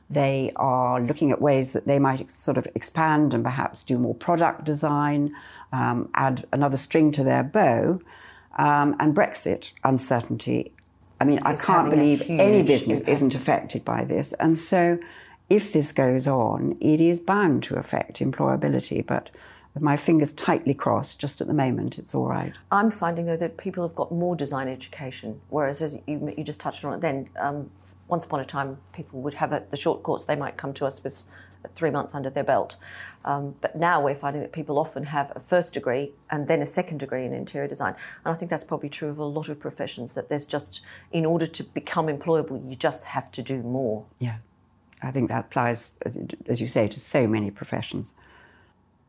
They 0.09 0.53
are 0.55 1.01
looking 1.01 1.31
at 1.31 1.41
ways 1.41 1.73
that 1.73 1.85
they 1.85 1.99
might 1.99 2.31
sort 2.31 2.57
of 2.57 2.67
expand 2.73 3.33
and 3.33 3.43
perhaps 3.43 3.83
do 3.83 3.97
more 3.97 4.15
product 4.15 4.63
design, 4.63 5.35
um, 5.73 6.09
add 6.13 6.45
another 6.53 6.77
string 6.77 7.11
to 7.13 7.23
their 7.23 7.43
bow. 7.43 7.99
Um, 8.57 8.95
and 8.99 9.15
Brexit 9.15 9.71
uncertainty. 9.83 10.71
I 11.19 11.25
mean, 11.25 11.39
it's 11.45 11.63
I 11.63 11.65
can't 11.65 11.89
believe 11.89 12.21
any 12.29 12.63
business 12.63 12.99
impact. 12.99 13.09
isn't 13.09 13.35
affected 13.35 13.85
by 13.85 14.03
this. 14.03 14.33
And 14.33 14.57
so, 14.57 14.97
if 15.49 15.73
this 15.73 15.91
goes 15.91 16.27
on, 16.27 16.77
it 16.81 16.99
is 17.01 17.19
bound 17.19 17.63
to 17.63 17.75
affect 17.75 18.19
employability. 18.19 19.05
But 19.05 19.29
with 19.73 19.83
my 19.83 19.95
fingers 19.95 20.31
tightly 20.33 20.73
crossed, 20.73 21.19
just 21.19 21.39
at 21.41 21.47
the 21.47 21.53
moment, 21.53 21.97
it's 21.97 22.15
all 22.15 22.27
right. 22.27 22.55
I'm 22.71 22.91
finding 22.91 23.25
though 23.25 23.37
that 23.37 23.57
people 23.57 23.87
have 23.87 23.95
got 23.95 24.11
more 24.11 24.35
design 24.35 24.67
education, 24.67 25.39
whereas 25.49 25.81
as 25.81 25.97
you, 26.07 26.33
you 26.37 26.43
just 26.43 26.59
touched 26.59 26.83
on 26.83 26.93
it 26.93 27.01
then, 27.01 27.29
um, 27.39 27.69
once 28.07 28.25
upon 28.25 28.39
a 28.39 28.45
time, 28.45 28.77
people 28.93 29.21
would 29.21 29.33
have 29.33 29.51
a, 29.51 29.63
the 29.69 29.77
short 29.77 30.01
course, 30.01 30.25
they 30.25 30.35
might 30.35 30.57
come 30.57 30.73
to 30.73 30.85
us 30.85 31.03
with 31.03 31.25
three 31.75 31.89
months 31.89 32.15
under 32.15 32.29
their 32.29 32.43
belt. 32.43 32.77
Um, 33.25 33.55
but 33.59 33.75
now 33.75 34.01
we're 34.01 34.15
finding 34.15 34.41
that 34.41 34.53
people 34.53 34.79
often 34.79 35.03
have 35.03 35.31
a 35.35 35.39
first 35.39 35.73
degree 35.73 36.13
and 36.29 36.47
then 36.47 36.61
a 36.61 36.65
second 36.65 36.99
degree 36.99 37.25
in 37.25 37.33
interior 37.33 37.67
design. 37.67 37.95
And 38.23 38.33
I 38.33 38.37
think 38.37 38.49
that's 38.49 38.63
probably 38.63 38.89
true 38.89 39.09
of 39.09 39.17
a 39.17 39.25
lot 39.25 39.49
of 39.49 39.59
professions, 39.59 40.13
that 40.13 40.29
there's 40.29 40.47
just, 40.47 40.81
in 41.11 41.25
order 41.25 41.45
to 41.45 41.63
become 41.63 42.07
employable, 42.07 42.67
you 42.69 42.75
just 42.75 43.03
have 43.03 43.31
to 43.33 43.41
do 43.41 43.61
more. 43.61 44.05
Yeah, 44.19 44.37
I 45.01 45.11
think 45.11 45.29
that 45.29 45.45
applies, 45.45 45.91
as 46.47 46.59
you 46.61 46.67
say, 46.67 46.87
to 46.87 46.99
so 46.99 47.27
many 47.27 47.51
professions. 47.51 48.13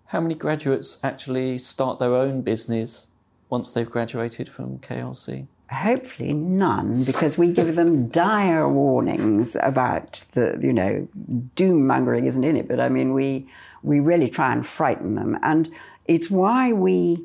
How 0.07 0.21
many 0.21 0.35
graduates 0.35 0.99
actually 1.03 1.59
start 1.59 1.99
their 1.99 2.15
own 2.15 2.43
business 2.43 3.09
once 3.51 3.71
they've 3.71 3.91
graduated 3.91 4.49
from 4.49 4.79
KLC? 4.79 5.47
hopefully 5.71 6.33
none, 6.33 7.05
because 7.05 7.37
we 7.37 7.53
give 7.53 7.77
them 7.77 8.09
dire 8.09 8.69
warnings 8.69 9.57
about 9.63 10.25
the, 10.33 10.59
you 10.61 10.73
know, 10.73 11.07
doom 11.55 11.87
mongering 11.87 12.27
isn't 12.27 12.45
in 12.45 12.57
it, 12.57 12.69
but 12.69 12.81
I 12.81 12.89
mean, 12.89 13.13
we, 13.13 13.47
we 13.83 14.01
really 14.01 14.29
try 14.29 14.53
and 14.53 14.67
frighten 14.67 15.15
them. 15.15 15.39
And 15.43 15.71
it's 16.07 16.31
why 16.31 16.73
we, 16.73 17.23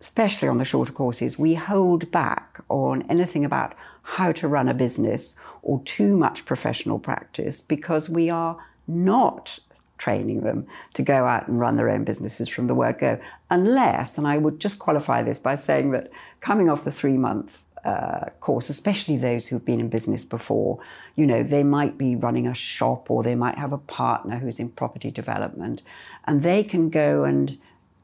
especially 0.00 0.48
on 0.48 0.58
the 0.58 0.64
shorter 0.64 0.92
courses, 0.92 1.38
we 1.38 1.54
hold 1.54 2.10
back 2.10 2.62
on 2.68 3.02
anything 3.10 3.44
about 3.44 3.74
how 4.02 4.32
to 4.32 4.48
run 4.48 4.68
a 4.68 4.74
business 4.74 5.34
or 5.62 5.82
too 5.84 6.16
much 6.16 6.44
professional 6.44 6.98
practice 6.98 7.60
because 7.60 8.08
we 8.08 8.30
are 8.30 8.56
not 8.88 9.58
training 9.98 10.40
them 10.40 10.66
to 10.94 11.02
go 11.02 11.26
out 11.26 11.46
and 11.46 11.60
run 11.60 11.76
their 11.76 11.90
own 11.90 12.04
businesses 12.04 12.48
from 12.48 12.66
the 12.66 12.74
word 12.74 12.98
go. 12.98 13.20
Unless, 13.50 14.16
and 14.16 14.26
I 14.26 14.38
would 14.38 14.58
just 14.58 14.78
qualify 14.78 15.22
this 15.22 15.38
by 15.38 15.54
saying 15.54 15.90
that 15.90 16.10
coming 16.40 16.70
off 16.70 16.84
the 16.84 16.90
three 16.90 17.18
month 17.18 17.62
uh, 17.84 18.26
course, 18.40 18.68
especially 18.68 19.16
those 19.16 19.48
who've 19.48 19.64
been 19.64 19.80
in 19.80 19.88
business 19.88 20.24
before. 20.24 20.78
You 21.16 21.26
know, 21.26 21.42
they 21.42 21.62
might 21.62 21.96
be 21.96 22.14
running 22.16 22.46
a 22.46 22.54
shop 22.54 23.10
or 23.10 23.22
they 23.22 23.34
might 23.34 23.58
have 23.58 23.72
a 23.72 23.78
partner 23.78 24.38
who's 24.38 24.58
in 24.58 24.70
property 24.70 25.10
development, 25.10 25.82
and 26.26 26.42
they 26.42 26.62
can 26.62 26.90
go 26.90 27.24
and 27.24 27.58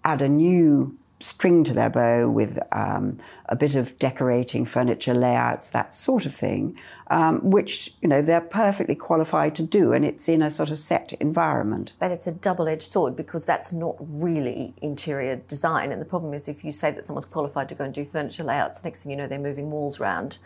add 0.05 0.23
a 0.23 0.29
new 0.29 0.97
string 1.21 1.65
to 1.65 1.73
their 1.73 1.89
bow 1.89 2.29
with 2.29 2.59
um, 2.73 3.19
a 3.49 3.57
bit 3.57 3.75
of 3.75 3.99
decorating, 3.99 4.67
furniture 4.67 5.15
layouts, 5.15 5.71
that 5.71 5.95
sort 5.95 6.27
of 6.27 6.35
thing, 6.35 6.79
um, 7.09 7.51
which 7.51 7.95
you 8.03 8.09
know 8.09 8.21
they're 8.21 8.41
perfectly 8.41 8.95
qualified 8.95 9.55
to 9.55 9.63
do, 9.63 9.93
and 9.93 10.05
it's 10.05 10.29
in 10.29 10.43
a 10.43 10.51
sort 10.51 10.71
of 10.71 10.79
set 10.79 11.13
environment. 11.15 11.93
But 11.99 12.11
it's 12.11 12.27
a 12.27 12.33
double-edged 12.33 12.91
sword 12.91 13.17
because 13.17 13.45
that's 13.45 13.73
not 13.73 13.97
really 14.01 14.75
interior 14.83 15.37
design, 15.37 15.93
and 15.93 16.01
the 16.01 16.07
problem 16.07 16.35
is 16.35 16.49
if 16.49 16.65
you 16.65 16.73
say 16.73 16.91
that 16.91 17.05
someone's 17.05 17.25
qualified 17.25 17.69
to 17.71 17.75
go 17.75 17.85
and 17.85 17.95
do 17.95 18.05
furniture 18.05 18.45
layouts, 18.45 18.85
next 18.85 19.03
thing 19.03 19.11
you 19.11 19.17
know 19.17 19.27
they're 19.27 19.39
moving 19.39 19.71
walls 19.71 20.01
around. 20.01 20.39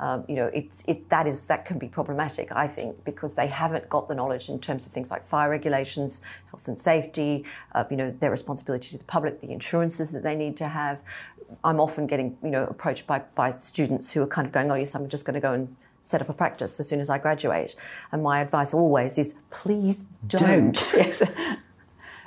Um, 0.00 0.24
you 0.28 0.36
know, 0.36 0.46
it's 0.54 0.84
it 0.86 1.08
that 1.08 1.26
is 1.26 1.42
that 1.42 1.64
can 1.64 1.78
be 1.78 1.88
problematic, 1.88 2.52
I 2.52 2.66
think, 2.66 3.04
because 3.04 3.34
they 3.34 3.48
haven't 3.48 3.88
got 3.88 4.08
the 4.08 4.14
knowledge 4.14 4.48
in 4.48 4.60
terms 4.60 4.86
of 4.86 4.92
things 4.92 5.10
like 5.10 5.24
fire 5.24 5.50
regulations, 5.50 6.20
health 6.50 6.68
and 6.68 6.78
safety, 6.78 7.44
uh, 7.74 7.84
you 7.90 7.96
know, 7.96 8.10
their 8.10 8.30
responsibility 8.30 8.90
to 8.90 8.98
the 8.98 9.04
public, 9.04 9.40
the 9.40 9.50
insurances 9.50 10.12
that 10.12 10.22
they 10.22 10.36
need 10.36 10.56
to 10.58 10.68
have. 10.68 11.02
I'm 11.64 11.80
often 11.80 12.06
getting, 12.06 12.36
you 12.42 12.50
know, 12.50 12.64
approached 12.64 13.06
by, 13.06 13.20
by 13.34 13.50
students 13.50 14.12
who 14.12 14.22
are 14.22 14.26
kind 14.26 14.46
of 14.46 14.52
going, 14.52 14.70
oh, 14.70 14.74
yes, 14.74 14.94
I'm 14.94 15.08
just 15.08 15.24
going 15.24 15.34
to 15.34 15.40
go 15.40 15.54
and 15.54 15.74
set 16.02 16.20
up 16.20 16.28
a 16.28 16.32
practice 16.32 16.78
as 16.78 16.88
soon 16.88 17.00
as 17.00 17.10
I 17.10 17.18
graduate. 17.18 17.74
And 18.12 18.22
my 18.22 18.40
advice 18.40 18.74
always 18.74 19.18
is, 19.18 19.34
please 19.50 20.04
don't. 20.26 20.74
don't. 20.74 20.88
yes. 20.94 21.22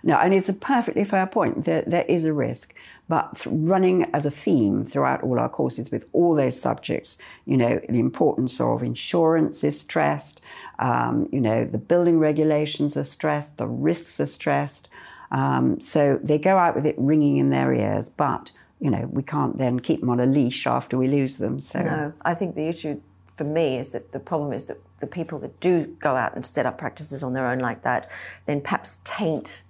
No, 0.04 0.18
and 0.18 0.34
it's 0.34 0.50
a 0.50 0.54
perfectly 0.54 1.04
fair 1.04 1.28
point. 1.28 1.66
There, 1.66 1.84
there 1.86 2.06
is 2.06 2.26
a 2.26 2.34
risk. 2.34 2.74
But 3.12 3.46
running 3.46 4.10
as 4.14 4.26
a 4.26 4.32
theme 4.32 4.86
throughout 4.86 5.22
all 5.22 5.38
our 5.38 5.50
courses 5.50 5.92
with 5.92 6.06
all 6.14 6.34
those 6.34 6.58
subjects, 6.58 7.18
you 7.44 7.58
know, 7.58 7.82
the 7.90 8.00
importance 8.00 8.62
of 8.62 8.84
insurance 8.84 9.66
is 9.66 9.78
stressed, 9.78 10.40
um, 10.80 11.28
you 11.30 11.42
know, 11.42 11.66
the 11.66 11.78
building 11.78 12.20
regulations 12.20 12.96
are 12.96 13.04
stressed, 13.04 13.58
the 13.58 13.68
risks 13.68 14.22
are 14.22 14.26
stressed. 14.26 14.88
Um, 15.30 15.82
so 15.82 16.22
they 16.24 16.38
go 16.38 16.58
out 16.58 16.74
with 16.74 16.86
it 16.86 16.96
ringing 16.98 17.36
in 17.36 17.50
their 17.50 17.74
ears, 17.74 18.08
but 18.08 18.52
you 18.80 18.90
know 18.90 19.10
we 19.12 19.24
can't 19.24 19.58
then 19.58 19.82
keep 19.82 20.00
them 20.00 20.10
on 20.10 20.22
a 20.22 20.26
leash 20.26 20.66
after 20.66 20.98
we 20.98 21.10
lose 21.10 21.36
them. 21.36 21.60
So 21.60 21.82
no, 21.82 22.14
I 22.22 22.34
think 22.34 22.56
the 22.56 22.70
issue 22.70 23.02
for 23.36 23.44
me 23.44 23.78
is 23.78 23.90
that 23.90 24.14
the 24.14 24.22
problem 24.22 24.54
is 24.54 24.66
that 24.66 24.78
the 25.02 25.08
people 25.08 25.38
that 25.40 25.60
do 25.60 25.86
go 26.00 26.16
out 26.16 26.34
and 26.36 26.46
set 26.46 26.66
up 26.66 26.78
practices 26.78 27.24
on 27.24 27.34
their 27.34 27.48
own 27.48 27.60
like 27.60 27.82
that, 27.82 28.10
then 28.46 28.62
perhaps 28.62 29.00
taint 29.04 29.64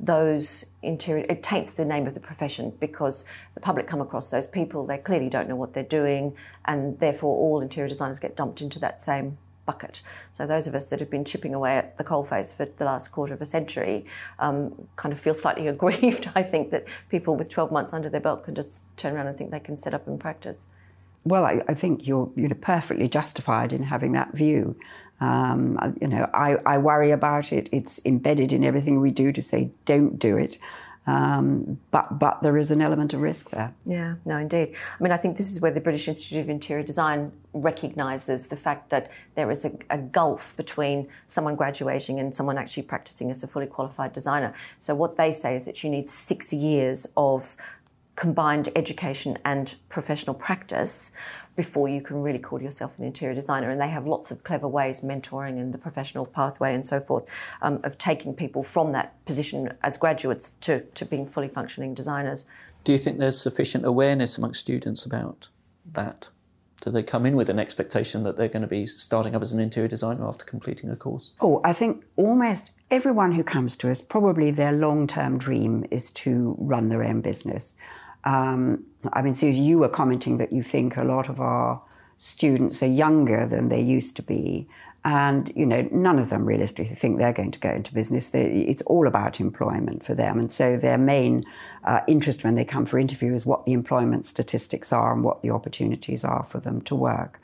those 0.00 0.66
interior 0.82 1.26
it 1.28 1.42
taints 1.42 1.72
the 1.72 1.84
name 1.84 2.06
of 2.06 2.14
the 2.14 2.20
profession 2.20 2.72
because 2.78 3.24
the 3.54 3.60
public 3.60 3.88
come 3.88 4.00
across 4.00 4.28
those 4.28 4.46
people 4.46 4.86
they 4.86 4.96
clearly 4.96 5.28
don't 5.28 5.48
know 5.48 5.56
what 5.56 5.74
they're 5.74 5.82
doing 5.82 6.34
and 6.66 6.98
therefore 7.00 7.36
all 7.36 7.60
interior 7.60 7.88
designers 7.88 8.18
get 8.20 8.36
dumped 8.36 8.60
into 8.60 8.78
that 8.78 9.00
same 9.00 9.36
bucket. 9.68 10.00
So 10.32 10.46
those 10.46 10.66
of 10.66 10.74
us 10.74 10.88
that 10.88 10.98
have 10.98 11.10
been 11.10 11.26
chipping 11.26 11.52
away 11.52 11.76
at 11.76 11.98
the 11.98 12.04
coalface 12.04 12.56
for 12.56 12.64
the 12.64 12.86
last 12.86 13.12
quarter 13.12 13.34
of 13.34 13.42
a 13.42 13.46
century 13.46 14.06
um, 14.38 14.88
kind 14.96 15.12
of 15.12 15.20
feel 15.20 15.34
slightly 15.34 15.68
aggrieved. 15.74 16.30
I 16.34 16.42
think 16.42 16.70
that 16.70 16.86
people 17.10 17.36
with 17.36 17.50
12 17.50 17.70
months 17.70 17.92
under 17.92 18.08
their 18.08 18.20
belt 18.20 18.44
can 18.44 18.54
just 18.54 18.78
turn 18.96 19.14
around 19.14 19.26
and 19.26 19.36
think 19.36 19.50
they 19.50 19.60
can 19.60 19.76
set 19.76 19.92
up 19.92 20.06
and 20.08 20.18
practice. 20.18 20.66
Well, 21.24 21.44
I, 21.44 21.60
I 21.68 21.74
think 21.74 22.06
you're 22.06 22.30
you 22.34 22.48
know 22.48 22.56
perfectly 22.58 23.08
justified 23.08 23.74
in 23.74 23.82
having 23.82 24.12
that 24.12 24.32
view. 24.32 24.76
Um, 25.20 25.96
you 26.00 26.08
know, 26.08 26.28
I, 26.32 26.56
I 26.64 26.78
worry 26.78 27.10
about 27.10 27.52
it. 27.52 27.68
It's 27.72 28.00
embedded 28.04 28.52
in 28.52 28.64
everything 28.64 29.00
we 29.00 29.10
do 29.10 29.32
to 29.32 29.42
say 29.42 29.70
don't 29.84 30.18
do 30.18 30.36
it. 30.36 30.58
Um, 31.08 31.80
but 31.90 32.18
but 32.18 32.42
there 32.42 32.58
is 32.58 32.70
an 32.70 32.82
element 32.82 33.14
of 33.14 33.22
risk 33.22 33.48
there. 33.48 33.72
Yeah, 33.86 34.16
no, 34.26 34.36
indeed. 34.36 34.74
I 35.00 35.02
mean, 35.02 35.10
I 35.10 35.16
think 35.16 35.38
this 35.38 35.50
is 35.50 35.58
where 35.58 35.70
the 35.70 35.80
British 35.80 36.06
Institute 36.06 36.44
of 36.44 36.50
Interior 36.50 36.84
Design 36.84 37.32
recognises 37.54 38.48
the 38.48 38.56
fact 38.56 38.90
that 38.90 39.10
there 39.34 39.50
is 39.50 39.64
a, 39.64 39.72
a, 39.88 39.96
gulf 39.96 40.54
between 40.58 41.08
someone 41.26 41.56
graduating 41.56 42.20
and 42.20 42.34
someone 42.34 42.58
actually 42.58 42.82
practicing 42.82 43.30
as 43.30 43.42
a 43.42 43.48
fully 43.48 43.66
qualified 43.66 44.12
designer. 44.12 44.52
So 44.80 44.94
what 44.94 45.16
they 45.16 45.32
say 45.32 45.56
is 45.56 45.64
that 45.64 45.82
you 45.82 45.88
need 45.88 46.10
six 46.10 46.52
years 46.52 47.06
of 47.16 47.56
combined 48.18 48.68
education 48.74 49.38
and 49.44 49.76
professional 49.88 50.34
practice 50.34 51.12
before 51.54 51.88
you 51.88 52.00
can 52.00 52.20
really 52.20 52.40
call 52.40 52.60
yourself 52.60 52.90
an 52.98 53.04
interior 53.04 53.32
designer. 53.32 53.70
And 53.70 53.80
they 53.80 53.88
have 53.88 54.08
lots 54.08 54.32
of 54.32 54.42
clever 54.42 54.66
ways, 54.66 55.02
mentoring 55.02 55.60
and 55.60 55.72
the 55.72 55.78
professional 55.78 56.26
pathway 56.26 56.74
and 56.74 56.84
so 56.84 56.98
forth, 56.98 57.30
um, 57.62 57.78
of 57.84 57.96
taking 57.96 58.34
people 58.34 58.64
from 58.64 58.90
that 58.90 59.24
position 59.24 59.72
as 59.84 59.96
graduates 59.96 60.52
to, 60.62 60.80
to 60.80 61.04
being 61.04 61.26
fully 61.26 61.46
functioning 61.46 61.94
designers. 61.94 62.44
Do 62.82 62.90
you 62.90 62.98
think 62.98 63.20
there's 63.20 63.40
sufficient 63.40 63.84
awareness 63.84 64.36
amongst 64.36 64.58
students 64.58 65.06
about 65.06 65.48
that? 65.92 66.28
Do 66.80 66.90
they 66.90 67.04
come 67.04 67.24
in 67.24 67.36
with 67.36 67.48
an 67.48 67.60
expectation 67.60 68.24
that 68.24 68.36
they're 68.36 68.48
going 68.48 68.62
to 68.62 68.68
be 68.68 68.84
starting 68.86 69.36
up 69.36 69.42
as 69.42 69.52
an 69.52 69.60
interior 69.60 69.88
designer 69.88 70.26
after 70.26 70.44
completing 70.44 70.90
a 70.90 70.96
course? 70.96 71.34
Oh, 71.40 71.60
I 71.62 71.72
think 71.72 72.04
almost 72.16 72.72
everyone 72.90 73.30
who 73.30 73.44
comes 73.44 73.76
to 73.76 73.90
us, 73.90 74.00
probably 74.00 74.50
their 74.50 74.72
long 74.72 75.06
term 75.06 75.38
dream 75.38 75.84
is 75.92 76.10
to 76.12 76.56
run 76.58 76.88
their 76.88 77.04
own 77.04 77.20
business. 77.20 77.76
Um, 78.28 78.84
I 79.14 79.22
mean, 79.22 79.34
Susie, 79.34 79.60
you 79.60 79.78
were 79.78 79.88
commenting 79.88 80.36
that 80.36 80.52
you 80.52 80.62
think 80.62 80.98
a 80.98 81.02
lot 81.04 81.30
of 81.30 81.40
our 81.40 81.80
students 82.18 82.82
are 82.82 82.86
younger 83.04 83.46
than 83.46 83.70
they 83.70 83.80
used 83.80 84.16
to 84.16 84.22
be. 84.22 84.68
And, 85.04 85.50
you 85.56 85.64
know, 85.64 85.88
none 85.90 86.18
of 86.18 86.28
them 86.28 86.44
realistically 86.44 86.94
think 86.94 87.16
they're 87.16 87.32
going 87.32 87.52
to 87.52 87.58
go 87.58 87.70
into 87.70 87.94
business. 87.94 88.28
They, 88.28 88.66
it's 88.68 88.82
all 88.82 89.06
about 89.06 89.40
employment 89.40 90.04
for 90.04 90.14
them. 90.14 90.38
And 90.38 90.52
so 90.52 90.76
their 90.76 90.98
main 90.98 91.46
uh, 91.84 92.00
interest 92.06 92.44
when 92.44 92.54
they 92.54 92.66
come 92.66 92.84
for 92.84 92.98
interview 92.98 93.32
is 93.34 93.46
what 93.46 93.64
the 93.64 93.72
employment 93.72 94.26
statistics 94.26 94.92
are 94.92 95.14
and 95.14 95.24
what 95.24 95.40
the 95.40 95.50
opportunities 95.50 96.22
are 96.22 96.44
for 96.44 96.60
them 96.60 96.82
to 96.82 96.94
work. 96.94 97.40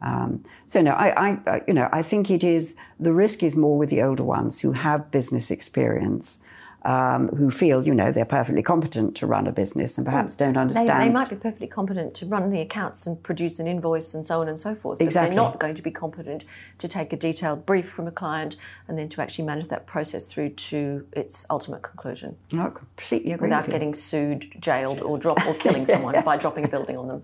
Um, 0.00 0.44
so 0.66 0.80
no, 0.80 0.92
I, 0.92 1.38
I, 1.46 1.62
you 1.66 1.74
know, 1.74 1.88
I 1.90 2.02
think 2.02 2.30
it 2.30 2.44
is 2.44 2.76
the 3.00 3.12
risk 3.12 3.42
is 3.42 3.56
more 3.56 3.76
with 3.76 3.90
the 3.90 4.02
older 4.02 4.24
ones 4.24 4.60
who 4.60 4.72
have 4.72 5.10
business 5.10 5.50
experience 5.50 6.38
um, 6.82 7.28
who 7.28 7.50
feel, 7.50 7.86
you 7.86 7.94
know, 7.94 8.10
they're 8.10 8.24
perfectly 8.24 8.62
competent 8.62 9.14
to 9.16 9.26
run 9.26 9.46
a 9.46 9.52
business 9.52 9.98
and 9.98 10.04
perhaps 10.04 10.34
don't 10.34 10.56
understand. 10.56 10.88
They, 10.88 11.06
they, 11.06 11.12
might 11.12 11.28
be 11.28 11.36
perfectly 11.36 11.66
competent 11.66 12.14
to 12.14 12.26
run 12.26 12.48
the 12.50 12.60
accounts 12.60 13.06
and 13.06 13.22
produce 13.22 13.58
an 13.58 13.66
invoice 13.66 14.14
and 14.14 14.26
so 14.26 14.40
on 14.40 14.48
and 14.48 14.58
so 14.58 14.74
forth. 14.74 14.98
But 14.98 15.04
exactly. 15.04 15.34
they're 15.34 15.44
not 15.44 15.60
going 15.60 15.74
to 15.74 15.82
be 15.82 15.90
competent 15.90 16.44
to 16.78 16.88
take 16.88 17.12
a 17.12 17.16
detailed 17.16 17.66
brief 17.66 17.88
from 17.88 18.06
a 18.06 18.10
client 18.10 18.56
and 18.88 18.98
then 18.98 19.08
to 19.10 19.20
actually 19.20 19.44
manage 19.44 19.68
that 19.68 19.86
process 19.86 20.24
through 20.24 20.50
to 20.50 21.06
its 21.12 21.44
ultimate 21.50 21.82
conclusion. 21.82 22.36
No, 22.52 22.66
I 22.66 22.70
completely 22.70 23.32
agree. 23.32 23.48
Without 23.48 23.68
getting 23.68 23.94
sued, 23.94 24.50
jailed, 24.60 25.02
or 25.02 25.18
drop 25.18 25.44
or 25.46 25.54
killing 25.54 25.84
someone 25.86 26.14
yes. 26.14 26.24
by 26.24 26.36
dropping 26.36 26.64
a 26.64 26.68
building 26.68 26.96
on 26.96 27.08
them. 27.08 27.22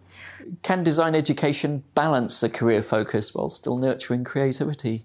Can 0.62 0.82
design 0.82 1.14
education 1.14 1.82
balance 1.94 2.42
a 2.42 2.48
career 2.48 2.82
focus 2.82 3.34
while 3.34 3.48
still 3.48 3.78
nurturing 3.78 4.24
creativity? 4.24 5.04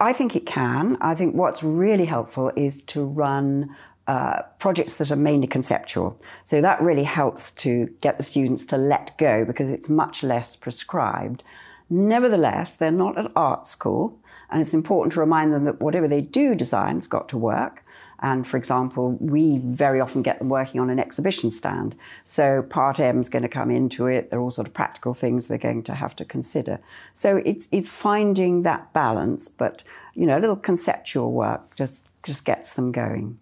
I 0.00 0.12
think 0.12 0.36
it 0.36 0.46
can. 0.46 0.96
I 1.00 1.14
think 1.14 1.34
what's 1.34 1.62
really 1.62 2.04
helpful 2.04 2.52
is 2.56 2.82
to 2.82 3.04
run 3.04 3.74
uh, 4.06 4.42
projects 4.58 4.96
that 4.98 5.10
are 5.10 5.16
mainly 5.16 5.46
conceptual. 5.46 6.20
So 6.44 6.60
that 6.60 6.80
really 6.80 7.04
helps 7.04 7.50
to 7.52 7.86
get 8.00 8.16
the 8.16 8.22
students 8.22 8.64
to 8.66 8.76
let 8.76 9.16
go 9.18 9.44
because 9.44 9.70
it's 9.70 9.88
much 9.88 10.22
less 10.22 10.56
prescribed. 10.56 11.42
Nevertheless, 11.90 12.74
they're 12.74 12.90
not 12.90 13.18
at 13.18 13.30
art 13.34 13.66
school, 13.66 14.18
and 14.50 14.60
it's 14.60 14.74
important 14.74 15.12
to 15.14 15.20
remind 15.20 15.52
them 15.52 15.64
that 15.64 15.80
whatever 15.80 16.08
they 16.08 16.20
do 16.20 16.54
design's 16.54 17.06
got 17.06 17.28
to 17.30 17.38
work. 17.38 17.83
And 18.24 18.46
for 18.46 18.56
example, 18.56 19.18
we 19.20 19.58
very 19.58 20.00
often 20.00 20.22
get 20.22 20.38
them 20.38 20.48
working 20.48 20.80
on 20.80 20.88
an 20.88 20.98
exhibition 20.98 21.50
stand. 21.50 21.94
So 22.24 22.62
part 22.62 22.98
M 22.98 23.18
is 23.20 23.28
going 23.28 23.42
to 23.42 23.50
come 23.50 23.70
into 23.70 24.06
it. 24.06 24.30
There 24.30 24.38
are 24.38 24.42
all 24.42 24.50
sort 24.50 24.66
of 24.66 24.72
practical 24.72 25.12
things 25.12 25.46
they're 25.46 25.58
going 25.58 25.82
to 25.82 25.94
have 25.94 26.16
to 26.16 26.24
consider. 26.24 26.80
So 27.12 27.42
it's, 27.44 27.68
it's 27.70 27.90
finding 27.90 28.62
that 28.62 28.94
balance, 28.94 29.50
but 29.50 29.84
you 30.14 30.24
know, 30.24 30.38
a 30.38 30.40
little 30.40 30.56
conceptual 30.56 31.32
work 31.32 31.76
just, 31.76 32.02
just 32.22 32.46
gets 32.46 32.72
them 32.72 32.92
going. 32.92 33.38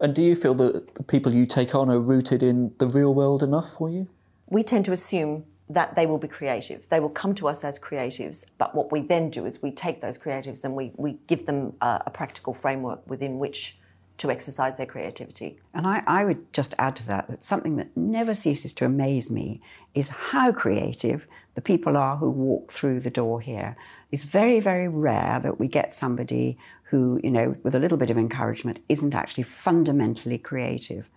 And 0.00 0.14
do 0.14 0.20
you 0.20 0.36
feel 0.36 0.52
that 0.56 0.94
the 0.96 1.02
people 1.02 1.32
you 1.32 1.46
take 1.46 1.74
on 1.74 1.88
are 1.88 1.98
rooted 1.98 2.42
in 2.42 2.74
the 2.76 2.86
real 2.86 3.14
world 3.14 3.42
enough 3.42 3.72
for 3.72 3.88
you? 3.88 4.06
We 4.48 4.62
tend 4.62 4.84
to 4.84 4.92
assume 4.92 5.46
that 5.70 5.96
they 5.96 6.04
will 6.04 6.18
be 6.18 6.28
creative. 6.28 6.86
They 6.90 7.00
will 7.00 7.08
come 7.08 7.34
to 7.36 7.48
us 7.48 7.64
as 7.64 7.78
creatives, 7.78 8.44
but 8.58 8.74
what 8.74 8.92
we 8.92 9.00
then 9.00 9.30
do 9.30 9.46
is 9.46 9.62
we 9.62 9.70
take 9.70 10.02
those 10.02 10.18
creatives 10.18 10.62
and 10.62 10.74
we, 10.74 10.92
we 10.96 11.16
give 11.26 11.46
them 11.46 11.72
a, 11.80 12.02
a 12.04 12.10
practical 12.10 12.52
framework 12.52 13.00
within 13.08 13.38
which 13.38 13.78
to 14.18 14.30
exercise 14.30 14.76
their 14.76 14.86
creativity. 14.86 15.58
And 15.74 15.86
I, 15.86 16.02
I, 16.06 16.24
would 16.24 16.52
just 16.52 16.74
add 16.78 16.96
to 16.96 17.06
that 17.06 17.28
that 17.28 17.44
something 17.44 17.76
that 17.76 17.94
never 17.96 18.34
ceases 18.34 18.72
to 18.74 18.86
amaze 18.86 19.30
me 19.30 19.60
is 19.94 20.08
how 20.08 20.52
creative 20.52 21.26
the 21.54 21.60
people 21.60 21.96
are 21.96 22.16
who 22.16 22.30
walk 22.30 22.72
through 22.72 23.00
the 23.00 23.10
door 23.10 23.40
here. 23.40 23.76
It's 24.10 24.24
very, 24.24 24.60
very 24.60 24.88
rare 24.88 25.40
that 25.40 25.58
we 25.58 25.68
get 25.68 25.92
somebody 25.92 26.58
who, 26.84 27.20
you 27.22 27.30
know, 27.30 27.56
with 27.62 27.74
a 27.74 27.78
little 27.78 27.98
bit 27.98 28.10
of 28.10 28.16
encouragement, 28.16 28.78
isn't 28.88 29.14
actually 29.14 29.42
fundamentally 29.42 30.38
creative. 30.38 31.08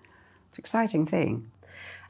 It's 0.48 0.58
an 0.58 0.62
exciting 0.62 1.06
thing. 1.06 1.52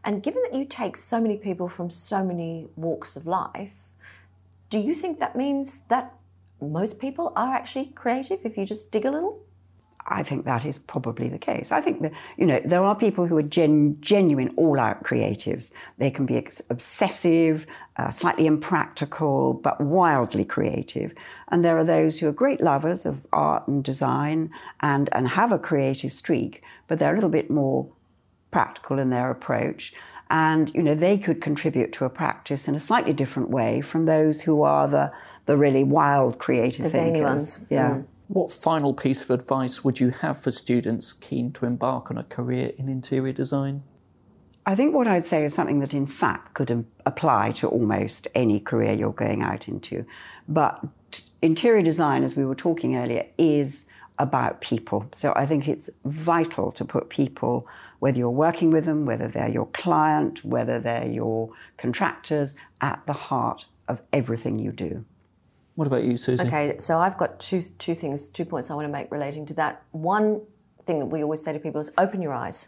And 0.04 0.24
given 0.24 0.42
that 0.44 0.58
you 0.58 0.66
take 0.66 0.96
so 0.96 1.20
many 1.20 1.38
people 1.38 1.68
from 1.68 1.90
so 1.90 2.24
many 2.24 2.68
walks 2.76 3.16
of 3.16 3.28
life, 3.28 3.90
do 4.70 4.80
you 4.80 4.94
think 4.94 5.20
that 5.20 5.36
means 5.36 5.80
that 5.90 6.14
most 6.62 7.00
people 7.00 7.34
are 7.36 7.54
actually 7.54 7.88
creative 7.88 8.40
if 8.46 8.58
you 8.58 8.66
just 8.66 8.92
dig 8.92 9.06
a 9.06 9.12
little? 9.12 9.42
I 10.08 10.24
think 10.24 10.46
that 10.46 10.66
is 10.66 10.80
probably 10.80 11.30
the 11.30 11.38
case. 11.38 11.72
I 11.72 11.82
think 11.82 12.02
that, 12.02 12.12
you 12.38 12.46
know, 12.46 12.60
there 12.66 12.84
are 12.84 12.96
people 12.96 13.28
who 13.28 13.38
are 13.38 13.44
gen, 13.44 13.98
genuine, 14.02 14.54
all 14.58 14.80
out 14.80 15.04
creatives. 15.04 15.72
They 15.98 16.10
can 16.10 16.26
be 16.26 16.38
ex- 16.38 16.62
obsessive, 16.70 17.68
uh, 17.98 18.10
slightly 18.10 18.48
impractical, 18.48 19.54
but 19.54 19.80
wildly 19.80 20.46
creative. 20.46 21.14
And 21.50 21.64
there 21.64 21.78
are 21.78 21.84
those 21.84 22.20
who 22.20 22.28
are 22.28 22.32
great 22.32 22.62
lovers 22.62 23.06
of 23.06 23.28
art 23.32 23.68
and 23.68 23.84
design 23.84 24.52
and, 24.82 25.10
and 25.12 25.28
have 25.30 25.52
a 25.52 25.60
creative 25.60 26.14
streak, 26.14 26.64
but 26.88 26.98
they're 26.98 27.12
a 27.12 27.16
little 27.16 27.30
bit 27.30 27.52
more 27.52 27.88
practical 28.52 28.98
in 28.98 29.10
their 29.12 29.30
approach. 29.30 29.94
and 30.32 30.74
you 30.76 30.84
know 30.84 30.96
they 30.96 31.18
could 31.18 31.42
contribute 31.42 31.92
to 31.92 32.06
a 32.06 32.10
practice 32.10 32.68
in 32.68 32.76
a 32.76 32.80
slightly 32.80 33.14
different 33.14 33.50
way 33.50 33.82
from 33.82 34.06
those 34.06 34.42
who 34.42 34.62
are 34.62 34.88
the 34.88 35.12
the 35.48 35.58
really 35.58 35.84
wild 35.84 36.38
creative 36.38 36.84
The 36.84 36.90
zany 36.90 37.22
ones. 37.22 37.60
Yeah. 37.70 37.90
Mm. 37.90 38.06
What 38.30 38.52
final 38.52 38.94
piece 38.94 39.24
of 39.24 39.32
advice 39.32 39.84
would 39.84 40.00
you 40.00 40.12
have 40.12 40.40
for 40.40 40.52
students 40.52 41.14
keen 41.14 41.52
to 41.54 41.66
embark 41.66 42.12
on 42.12 42.18
a 42.20 42.22
career 42.22 42.74
in 42.78 42.88
interior 42.88 43.34
design? 43.34 43.82
I 44.68 44.76
think 44.76 44.94
what 44.94 45.08
I'd 45.08 45.26
say 45.26 45.44
is 45.44 45.56
something 45.56 45.80
that, 45.80 45.96
in 45.96 46.06
fact, 46.06 46.54
could 46.54 46.86
apply 47.08 47.54
to 47.54 47.68
almost 47.68 48.28
any 48.36 48.60
career 48.60 48.94
you're 48.94 49.14
going 49.14 49.42
out 49.42 49.68
into. 49.68 50.06
But 50.48 50.80
interior 51.42 51.82
design, 51.82 52.24
as 52.24 52.36
we 52.36 52.46
were 52.46 52.54
talking 52.54 52.96
earlier, 52.98 53.26
is 53.40 53.88
about 54.20 54.62
people. 54.62 55.10
So 55.16 55.34
I 55.36 55.48
think 55.48 55.68
it's 55.68 55.90
vital 56.06 56.72
to 56.74 56.86
put 56.86 57.10
people, 57.10 57.68
whether 57.98 58.20
you're 58.20 58.30
working 58.30 58.70
with 58.70 58.86
them, 58.86 59.08
whether 59.08 59.28
they're 59.28 59.50
your 59.50 59.70
client, 59.70 60.46
whether 60.46 60.80
they're 60.80 61.08
your 61.08 61.50
contractors, 61.80 62.56
at 62.80 63.02
the 63.08 63.14
heart 63.14 63.66
of 63.88 64.04
everything 64.14 64.60
you 64.60 64.72
do. 64.72 65.04
What 65.80 65.88
about 65.88 66.04
you, 66.04 66.18
Susan? 66.18 66.46
Okay, 66.46 66.76
so 66.80 67.00
I've 67.00 67.18
got 67.18 67.40
two 67.40 67.62
two 67.62 67.96
things, 67.96 68.32
two 68.32 68.44
points 68.44 68.70
I 68.70 68.74
want 68.74 68.86
to 68.86 68.92
make 68.92 69.10
relating 69.14 69.46
to 69.46 69.54
that. 69.54 69.82
One 69.92 70.42
thing 70.86 71.00
that 71.00 71.06
we 71.06 71.24
always 71.24 71.42
say 71.42 71.54
to 71.54 71.60
people 71.60 71.80
is 71.80 71.90
open 71.98 72.22
your 72.22 72.34
eyes. 72.34 72.68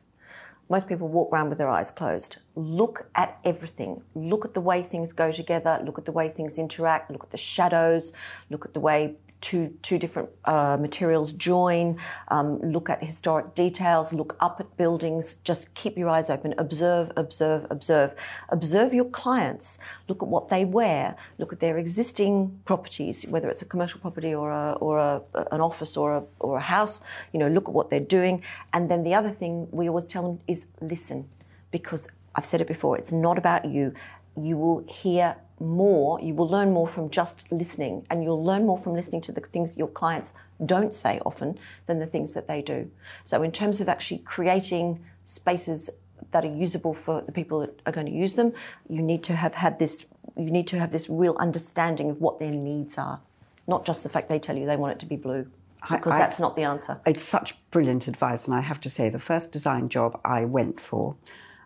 Most 0.70 0.88
people 0.88 1.10
walk 1.10 1.30
around 1.34 1.50
with 1.50 1.58
their 1.58 1.68
eyes 1.68 1.92
closed. 1.92 2.38
Look 2.56 3.10
at 3.16 3.38
everything. 3.44 4.02
Look 4.16 4.46
at 4.46 4.54
the 4.54 4.62
way 4.62 4.82
things 4.82 5.12
go 5.12 5.30
together. 5.30 5.82
Look 5.84 5.98
at 5.98 6.06
the 6.06 6.14
way 6.14 6.30
things 6.30 6.58
interact. 6.58 7.12
Look 7.12 7.26
at 7.26 7.32
the 7.32 7.38
shadows. 7.38 8.14
Look 8.50 8.64
at 8.64 8.74
the 8.74 8.80
way 8.80 9.18
two 9.42 9.74
two 9.82 9.98
different 9.98 10.30
uh, 10.46 10.78
materials 10.80 11.34
join. 11.34 11.98
Um, 12.30 12.60
look 12.62 12.90
at 12.90 13.04
historic 13.04 13.54
details. 13.56 14.14
Look 14.14 14.38
up 14.40 14.60
at 14.60 14.78
buildings. 14.78 15.38
Just 15.44 15.74
keep 15.74 15.98
your 15.98 16.10
eyes 16.10 16.30
open. 16.30 16.54
Observe, 16.58 17.12
observe, 17.18 17.66
observe. 17.70 18.16
Observe 18.50 18.94
your 18.94 19.06
clients. 19.06 19.80
Look 20.08 20.22
at 20.22 20.30
what 20.30 20.48
they 20.48 20.64
wear. 20.66 21.16
Look 21.40 21.52
at 21.52 21.60
their 21.60 21.78
existing 21.78 22.60
properties, 22.66 23.26
whether 23.28 23.50
it's 23.50 23.62
a 23.62 23.66
commercial 23.66 24.00
property 24.00 24.34
or 24.34 24.52
a, 24.52 24.74
or 24.74 24.98
a, 25.00 25.22
an 25.52 25.62
office 25.62 25.98
or 25.98 26.18
a 26.18 26.24
or 26.40 26.58
a 26.58 26.62
house. 26.62 27.02
You 27.34 27.40
know, 27.40 27.48
look 27.48 27.68
at 27.68 27.74
what 27.74 27.90
they're 27.90 28.00
doing. 28.00 28.44
And 28.74 28.90
then 28.90 29.04
the 29.04 29.14
other 29.14 29.32
thing 29.32 29.68
we 29.72 29.90
always 29.90 30.08
tell 30.08 30.24
them 30.24 30.40
is 30.48 30.66
listen, 30.82 31.28
because 31.72 32.08
I've 32.36 32.46
said 32.46 32.62
it 32.62 32.68
before. 32.68 32.98
It's 32.98 33.12
not 33.12 33.38
about 33.38 33.66
you. 33.66 33.94
You 34.36 34.58
will 34.58 34.84
hear 34.88 35.36
more, 35.60 36.20
you 36.20 36.34
will 36.34 36.48
learn 36.50 36.72
more 36.74 36.88
from 36.88 37.10
just 37.10 37.52
listening, 37.52 38.06
and 38.10 38.24
you'll 38.24 38.44
learn 38.44 38.66
more 38.66 38.78
from 38.78 38.94
listening 38.94 39.22
to 39.22 39.32
the 39.32 39.42
things 39.42 39.78
your 39.78 39.88
clients 39.90 40.34
don't 40.66 40.94
say 40.94 41.20
often 41.26 41.58
than 41.86 42.00
the 42.00 42.08
things 42.08 42.34
that 42.34 42.48
they 42.48 42.62
do. 42.62 42.90
So, 43.26 43.44
in 43.44 43.52
terms 43.52 43.80
of 43.82 43.88
actually 43.90 44.20
creating 44.20 45.00
spaces 45.24 45.90
that 46.32 46.46
are 46.46 46.56
usable 46.56 46.94
for 46.94 47.22
the 47.22 47.32
people 47.32 47.60
that 47.60 47.80
are 47.86 47.92
going 47.92 48.08
to 48.08 48.12
use 48.14 48.34
them, 48.34 48.54
you 48.90 49.02
need 49.02 49.24
to 49.24 49.36
have 49.36 49.54
had 49.56 49.80
this. 49.80 50.06
You 50.38 50.50
need 50.50 50.68
to 50.68 50.80
have 50.80 50.92
this 50.92 51.10
real 51.10 51.36
understanding 51.40 52.10
of 52.10 52.22
what 52.22 52.40
their 52.40 52.52
needs 52.52 52.98
are, 52.98 53.20
not 53.68 53.86
just 53.86 54.02
the 54.04 54.10
fact 54.10 54.30
they 54.30 54.40
tell 54.40 54.58
you 54.58 54.66
they 54.66 54.78
want 54.78 54.94
it 54.94 55.00
to 55.00 55.06
be 55.06 55.16
blue, 55.18 55.46
I- 55.84 55.98
because 55.98 56.14
I- 56.14 56.20
that's 56.20 56.40
not 56.40 56.56
the 56.56 56.64
answer. 56.64 57.00
It's 57.06 57.24
such 57.24 57.58
brilliant 57.70 58.08
advice, 58.08 58.46
and 58.48 58.56
I 58.56 58.62
have 58.62 58.80
to 58.82 58.90
say, 58.90 59.10
the 59.10 59.20
first 59.20 59.52
design 59.52 59.90
job 59.90 60.20
I 60.24 60.46
went 60.46 60.80
for, 60.80 61.16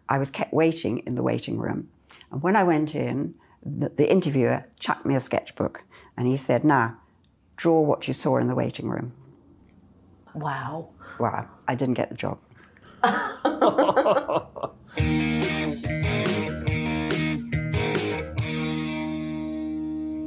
I 0.10 0.17
was 0.17 0.30
kept 0.30 0.51
waiting 0.54 0.99
in 0.99 1.15
the 1.15 1.23
waiting 1.23 1.58
room. 1.60 1.89
And 2.31 2.41
when 2.41 2.55
I 2.55 2.63
went 2.63 2.95
in, 2.95 3.35
the, 3.63 3.89
the 3.89 4.09
interviewer 4.09 4.65
chucked 4.79 5.05
me 5.05 5.15
a 5.15 5.19
sketchbook 5.19 5.83
and 6.17 6.27
he 6.27 6.38
said, 6.38 6.63
Now, 6.63 6.97
draw 7.57 7.81
what 7.81 8.07
you 8.07 8.13
saw 8.13 8.38
in 8.38 8.47
the 8.47 8.55
waiting 8.55 8.89
room. 8.89 9.13
Wow. 10.33 10.89
Wow, 11.19 11.47
I 11.67 11.75
didn't 11.75 11.95
get 11.95 12.09
the 12.09 12.15
job. 12.15 12.39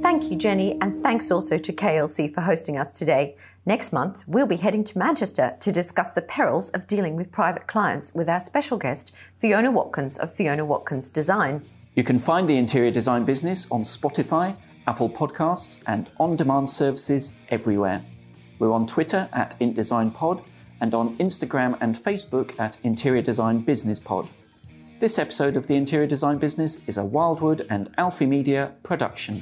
Thank 0.00 0.30
you, 0.30 0.36
Jenny, 0.36 0.80
and 0.80 1.02
thanks 1.02 1.30
also 1.30 1.58
to 1.58 1.72
KLC 1.72 2.32
for 2.32 2.40
hosting 2.40 2.78
us 2.78 2.94
today. 2.94 3.36
Next 3.66 3.92
month, 3.92 4.24
we'll 4.26 4.46
be 4.46 4.56
heading 4.56 4.82
to 4.84 4.96
Manchester 4.96 5.54
to 5.60 5.70
discuss 5.70 6.12
the 6.12 6.22
perils 6.22 6.70
of 6.70 6.86
dealing 6.86 7.14
with 7.14 7.30
private 7.30 7.66
clients 7.66 8.14
with 8.14 8.26
our 8.26 8.40
special 8.40 8.78
guest, 8.78 9.12
Fiona 9.36 9.70
Watkins 9.70 10.18
of 10.18 10.32
Fiona 10.32 10.64
Watkins 10.64 11.10
Design. 11.10 11.62
You 11.98 12.04
can 12.04 12.20
find 12.20 12.48
the 12.48 12.56
interior 12.56 12.92
design 12.92 13.24
business 13.24 13.68
on 13.72 13.82
Spotify, 13.82 14.54
Apple 14.86 15.10
Podcasts, 15.10 15.82
and 15.88 16.08
on 16.20 16.36
demand 16.36 16.70
services 16.70 17.34
everywhere. 17.48 18.00
We're 18.60 18.70
on 18.70 18.86
Twitter 18.86 19.28
at 19.32 19.58
IntDesignPod 19.58 20.44
and 20.80 20.94
on 20.94 21.16
Instagram 21.16 21.76
and 21.80 21.96
Facebook 21.96 22.56
at 22.60 22.78
Interior 22.84 23.22
Design 23.22 23.62
Business 23.62 23.98
Pod. 23.98 24.28
This 25.00 25.18
episode 25.18 25.56
of 25.56 25.66
the 25.66 25.74
Interior 25.74 26.06
Design 26.06 26.38
Business 26.38 26.88
is 26.88 26.98
a 26.98 27.04
Wildwood 27.04 27.66
and 27.68 27.92
Alfi 27.96 28.28
Media 28.28 28.74
production. 28.84 29.40